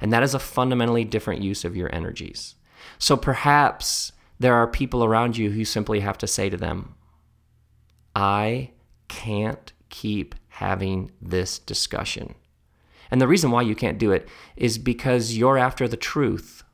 And 0.00 0.12
that 0.12 0.22
is 0.22 0.34
a 0.34 0.38
fundamentally 0.38 1.04
different 1.04 1.42
use 1.42 1.64
of 1.64 1.76
your 1.76 1.94
energies. 1.94 2.56
So 2.98 3.16
perhaps 3.16 4.12
there 4.38 4.54
are 4.54 4.66
people 4.66 5.04
around 5.04 5.36
you 5.36 5.50
who 5.50 5.64
simply 5.64 6.00
have 6.00 6.18
to 6.18 6.26
say 6.26 6.50
to 6.50 6.56
them, 6.56 6.94
I 8.14 8.70
can't 9.08 9.72
keep 9.88 10.34
having 10.48 11.10
this 11.20 11.58
discussion. 11.58 12.34
And 13.10 13.20
the 13.20 13.28
reason 13.28 13.50
why 13.50 13.62
you 13.62 13.74
can't 13.74 13.98
do 13.98 14.12
it 14.12 14.28
is 14.56 14.78
because 14.78 15.36
you're 15.36 15.58
after 15.58 15.86
the 15.86 15.96
truth. 15.96 16.64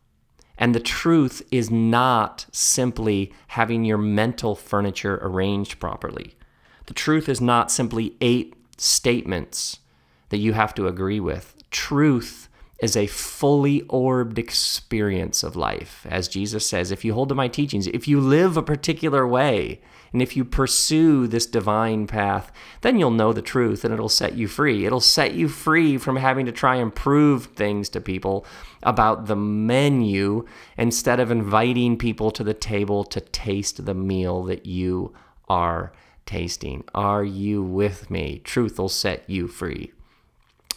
And 0.56 0.74
the 0.74 0.80
truth 0.80 1.42
is 1.50 1.70
not 1.70 2.46
simply 2.52 3.32
having 3.48 3.84
your 3.84 3.98
mental 3.98 4.54
furniture 4.54 5.18
arranged 5.22 5.80
properly. 5.80 6.36
The 6.86 6.94
truth 6.94 7.28
is 7.28 7.40
not 7.40 7.70
simply 7.70 8.16
eight 8.20 8.54
statements 8.76 9.78
that 10.28 10.38
you 10.38 10.52
have 10.52 10.74
to 10.74 10.86
agree 10.86 11.20
with. 11.20 11.54
Truth 11.70 12.48
is 12.80 12.96
a 12.96 13.06
fully 13.06 13.82
orbed 13.82 14.38
experience 14.38 15.42
of 15.42 15.56
life. 15.56 16.06
As 16.08 16.28
Jesus 16.28 16.66
says, 16.66 16.90
if 16.90 17.04
you 17.04 17.14
hold 17.14 17.28
to 17.28 17.34
my 17.34 17.48
teachings, 17.48 17.86
if 17.86 18.08
you 18.08 18.20
live 18.20 18.56
a 18.56 18.62
particular 18.62 19.26
way, 19.26 19.80
and 20.12 20.20
if 20.20 20.36
you 20.36 20.44
pursue 20.44 21.26
this 21.26 21.46
divine 21.46 22.06
path, 22.06 22.50
then 22.80 22.98
you'll 22.98 23.10
know 23.10 23.32
the 23.32 23.42
truth 23.42 23.84
and 23.84 23.94
it'll 23.94 24.08
set 24.08 24.34
you 24.34 24.48
free. 24.48 24.84
It'll 24.84 25.00
set 25.00 25.34
you 25.34 25.48
free 25.48 25.98
from 25.98 26.16
having 26.16 26.46
to 26.46 26.52
try 26.52 26.76
and 26.76 26.94
prove 26.94 27.46
things 27.46 27.88
to 27.90 28.00
people 28.00 28.44
about 28.82 29.26
the 29.26 29.36
menu 29.36 30.46
instead 30.76 31.20
of 31.20 31.30
inviting 31.30 31.96
people 31.96 32.30
to 32.32 32.42
the 32.42 32.54
table 32.54 33.04
to 33.04 33.20
taste 33.20 33.84
the 33.84 33.94
meal 33.94 34.42
that 34.44 34.66
you 34.66 35.14
are 35.48 35.92
tasting. 36.26 36.84
Are 36.94 37.24
you 37.24 37.62
with 37.62 38.10
me? 38.10 38.40
Truth 38.42 38.78
will 38.78 38.88
set 38.88 39.28
you 39.28 39.46
free. 39.46 39.92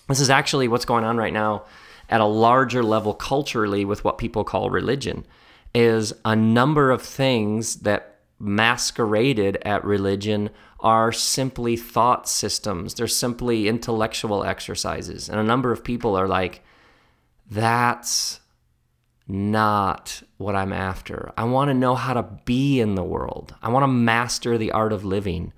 This 0.07 0.19
is 0.19 0.29
actually 0.29 0.67
what's 0.67 0.85
going 0.85 1.05
on 1.05 1.17
right 1.17 1.33
now 1.33 1.63
at 2.09 2.21
a 2.21 2.25
larger 2.25 2.83
level 2.83 3.13
culturally 3.13 3.85
with 3.85 4.03
what 4.03 4.17
people 4.17 4.43
call 4.43 4.69
religion 4.69 5.25
is 5.73 6.13
a 6.23 6.35
number 6.35 6.91
of 6.91 7.01
things 7.01 7.77
that 7.77 8.12
masqueraded 8.43 9.57
at 9.63 9.83
religion 9.85 10.49
are 10.79 11.11
simply 11.11 11.77
thought 11.77 12.27
systems. 12.27 12.93
They're 12.93 13.07
simply 13.07 13.67
intellectual 13.67 14.43
exercises. 14.43 15.29
And 15.29 15.39
a 15.39 15.43
number 15.43 15.71
of 15.71 15.83
people 15.83 16.15
are 16.15 16.27
like, 16.27 16.61
that's 17.49 18.41
not 19.27 20.21
what 20.37 20.55
I'm 20.55 20.73
after. 20.73 21.31
I 21.37 21.45
want 21.45 21.69
to 21.69 21.73
know 21.73 21.95
how 21.95 22.13
to 22.13 22.23
be 22.43 22.81
in 22.81 22.95
the 22.95 23.03
world. 23.03 23.55
I 23.61 23.69
want 23.69 23.83
to 23.83 23.87
master 23.87 24.57
the 24.57 24.71
art 24.71 24.91
of 24.91 25.05
living. 25.05 25.53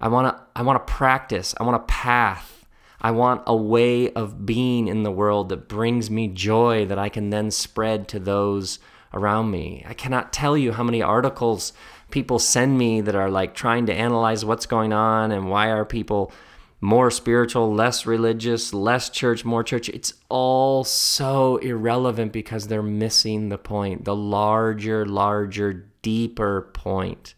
I 0.00 0.08
want 0.08 0.34
to 0.34 0.42
I 0.54 0.62
want 0.62 0.86
to 0.86 0.92
practice. 0.92 1.54
I 1.58 1.64
want 1.64 1.76
a 1.76 1.86
path. 1.86 2.66
I 3.00 3.10
want 3.10 3.42
a 3.46 3.56
way 3.56 4.12
of 4.12 4.46
being 4.46 4.88
in 4.88 5.02
the 5.02 5.10
world 5.10 5.48
that 5.48 5.68
brings 5.68 6.10
me 6.10 6.28
joy 6.28 6.86
that 6.86 6.98
I 6.98 7.08
can 7.08 7.30
then 7.30 7.50
spread 7.50 8.08
to 8.08 8.18
those 8.18 8.78
around 9.12 9.50
me. 9.50 9.84
I 9.88 9.94
cannot 9.94 10.32
tell 10.32 10.56
you 10.56 10.72
how 10.72 10.82
many 10.82 11.02
articles 11.02 11.72
people 12.10 12.38
send 12.38 12.78
me 12.78 13.00
that 13.00 13.14
are 13.14 13.30
like 13.30 13.54
trying 13.54 13.86
to 13.86 13.94
analyze 13.94 14.44
what's 14.44 14.66
going 14.66 14.92
on 14.92 15.32
and 15.32 15.50
why 15.50 15.70
are 15.70 15.84
people 15.84 16.32
more 16.80 17.10
spiritual, 17.10 17.72
less 17.72 18.06
religious, 18.06 18.72
less 18.74 19.08
church, 19.10 19.44
more 19.44 19.64
church. 19.64 19.88
It's 19.88 20.12
all 20.28 20.84
so 20.84 21.56
irrelevant 21.56 22.32
because 22.32 22.68
they're 22.68 22.82
missing 22.82 23.48
the 23.48 23.58
point. 23.58 24.04
The 24.04 24.14
larger, 24.14 25.06
larger, 25.06 25.88
deeper 26.02 26.70
point 26.74 27.34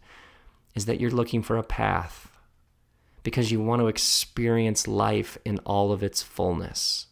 is 0.75 0.85
that 0.85 0.99
you're 0.99 1.09
looking 1.09 1.41
for 1.41 1.57
a 1.57 1.63
path 1.63 2.29
because 3.23 3.51
you 3.51 3.61
want 3.61 3.81
to 3.81 3.87
experience 3.87 4.87
life 4.87 5.37
in 5.45 5.59
all 5.59 5.91
of 5.91 6.03
its 6.03 6.21
fullness. 6.21 7.07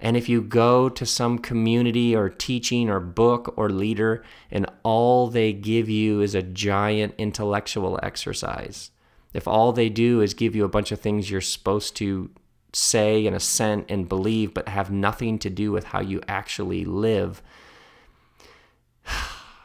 And 0.00 0.16
if 0.16 0.28
you 0.28 0.40
go 0.40 0.88
to 0.88 1.04
some 1.04 1.38
community 1.38 2.14
or 2.14 2.28
teaching 2.28 2.88
or 2.88 3.00
book 3.00 3.52
or 3.56 3.68
leader 3.68 4.24
and 4.50 4.66
all 4.82 5.28
they 5.28 5.52
give 5.52 5.88
you 5.88 6.20
is 6.20 6.34
a 6.34 6.42
giant 6.42 7.14
intellectual 7.18 7.98
exercise, 8.02 8.90
if 9.32 9.48
all 9.48 9.72
they 9.72 9.88
do 9.88 10.20
is 10.20 10.34
give 10.34 10.54
you 10.54 10.64
a 10.64 10.68
bunch 10.68 10.92
of 10.92 11.00
things 11.00 11.30
you're 11.30 11.40
supposed 11.40 11.96
to 11.96 12.30
say 12.72 13.26
and 13.26 13.34
assent 13.34 13.86
and 13.88 14.08
believe, 14.08 14.54
but 14.54 14.68
have 14.68 14.90
nothing 14.90 15.38
to 15.38 15.50
do 15.50 15.72
with 15.72 15.84
how 15.84 16.00
you 16.00 16.20
actually 16.28 16.84
live, 16.84 17.42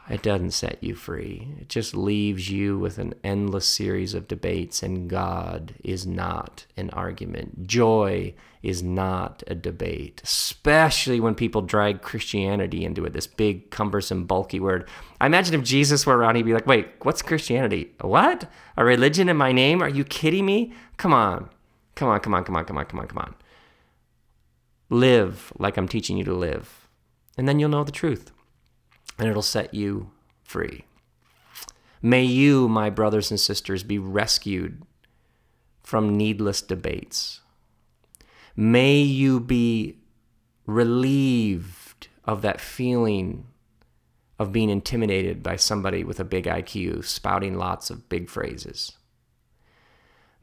it 0.09 0.21
doesn't 0.21 0.51
set 0.51 0.83
you 0.83 0.95
free. 0.95 1.47
It 1.61 1.69
just 1.69 1.95
leaves 1.95 2.49
you 2.49 2.77
with 2.77 2.97
an 2.97 3.13
endless 3.23 3.65
series 3.65 4.13
of 4.13 4.27
debates, 4.27 4.83
and 4.83 5.09
God 5.09 5.75
is 5.83 6.05
not 6.05 6.65
an 6.75 6.89
argument. 6.89 7.65
Joy 7.65 8.33
is 8.61 8.83
not 8.83 9.43
a 9.47 9.55
debate, 9.55 10.21
especially 10.23 11.21
when 11.21 11.35
people 11.35 11.61
drag 11.61 12.01
Christianity 12.01 12.83
into 12.83 13.05
it, 13.05 13.13
this 13.13 13.27
big, 13.27 13.71
cumbersome, 13.71 14.25
bulky 14.25 14.59
word. 14.59 14.89
I 15.21 15.25
imagine 15.25 15.55
if 15.55 15.63
Jesus 15.63 16.05
were 16.05 16.17
around, 16.17 16.35
he'd 16.35 16.43
be 16.43 16.53
like, 16.53 16.67
wait, 16.67 16.89
what's 17.03 17.21
Christianity? 17.21 17.93
What? 18.01 18.49
A 18.75 18.83
religion 18.83 19.29
in 19.29 19.37
my 19.37 19.53
name? 19.53 19.81
Are 19.81 19.89
you 19.89 20.03
kidding 20.03 20.45
me? 20.45 20.73
Come 20.97 21.13
on. 21.13 21.49
Come 21.95 22.09
on, 22.09 22.19
come 22.19 22.33
on, 22.33 22.43
come 22.43 22.55
on, 22.57 22.65
come 22.65 22.77
on, 22.77 22.85
come 22.85 22.99
on, 22.99 23.07
come 23.07 23.19
on. 23.19 23.35
Live 24.89 25.53
like 25.57 25.77
I'm 25.77 25.87
teaching 25.87 26.17
you 26.17 26.25
to 26.25 26.33
live, 26.33 26.87
and 27.37 27.47
then 27.47 27.59
you'll 27.59 27.69
know 27.69 27.83
the 27.83 27.91
truth 27.91 28.31
and 29.17 29.27
it'll 29.27 29.41
set 29.41 29.73
you 29.73 30.11
free. 30.43 30.85
May 32.01 32.23
you, 32.23 32.67
my 32.67 32.89
brothers 32.89 33.31
and 33.31 33.39
sisters, 33.39 33.83
be 33.83 33.97
rescued 33.97 34.83
from 35.81 36.17
needless 36.17 36.61
debates. 36.61 37.41
May 38.55 39.01
you 39.01 39.39
be 39.39 39.99
relieved 40.65 42.07
of 42.25 42.41
that 42.41 42.61
feeling 42.61 43.45
of 44.39 44.51
being 44.51 44.69
intimidated 44.69 45.43
by 45.43 45.55
somebody 45.55 46.03
with 46.03 46.19
a 46.19 46.25
big 46.25 46.45
IQ 46.45 47.05
spouting 47.05 47.57
lots 47.57 47.89
of 47.89 48.09
big 48.09 48.29
phrases. 48.29 48.93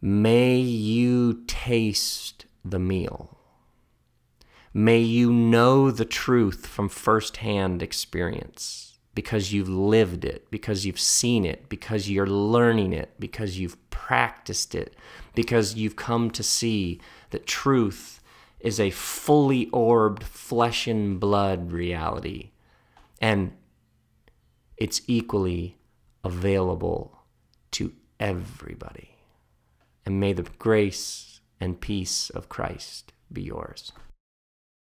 May 0.01 0.57
you 0.57 1.45
taste 1.47 2.47
the 2.65 2.79
meal. 2.79 3.40
May 4.73 5.01
you 5.01 5.33
know 5.33 5.91
the 5.91 6.05
truth 6.05 6.67
from 6.67 6.89
firsthand 6.89 7.83
experience 7.83 8.99
because 9.15 9.53
you've 9.53 9.69
lived 9.69 10.25
it, 10.25 10.49
because 10.51 10.87
you've 10.87 11.01
seen 11.01 11.45
it, 11.45 11.69
because 11.69 12.09
you're 12.09 12.27
learning 12.27 12.93
it, 12.93 13.11
because 13.19 13.59
you've 13.59 13.77
practiced 13.91 14.75
it, 14.75 14.95
because 15.35 15.75
you've 15.75 15.97
come 15.97 16.31
to 16.31 16.43
see 16.43 17.01
that 17.31 17.47
truth 17.47 18.23
is 18.61 18.79
a 18.79 18.91
fully 18.91 19.69
orbed 19.71 20.23
flesh 20.23 20.87
and 20.87 21.19
blood 21.19 21.73
reality. 21.73 22.51
And 23.21 23.53
it's 24.77 25.03
equally 25.09 25.79
available 26.23 27.19
to 27.73 27.93
everybody. 28.21 29.17
And 30.07 30.21
may 30.21 30.33
the 30.33 30.47
grace 30.59 31.41
and 31.59 31.81
peace 31.81 32.31
of 32.31 32.49
Christ 32.49 33.13
be 33.33 33.43
yours. 33.43 33.93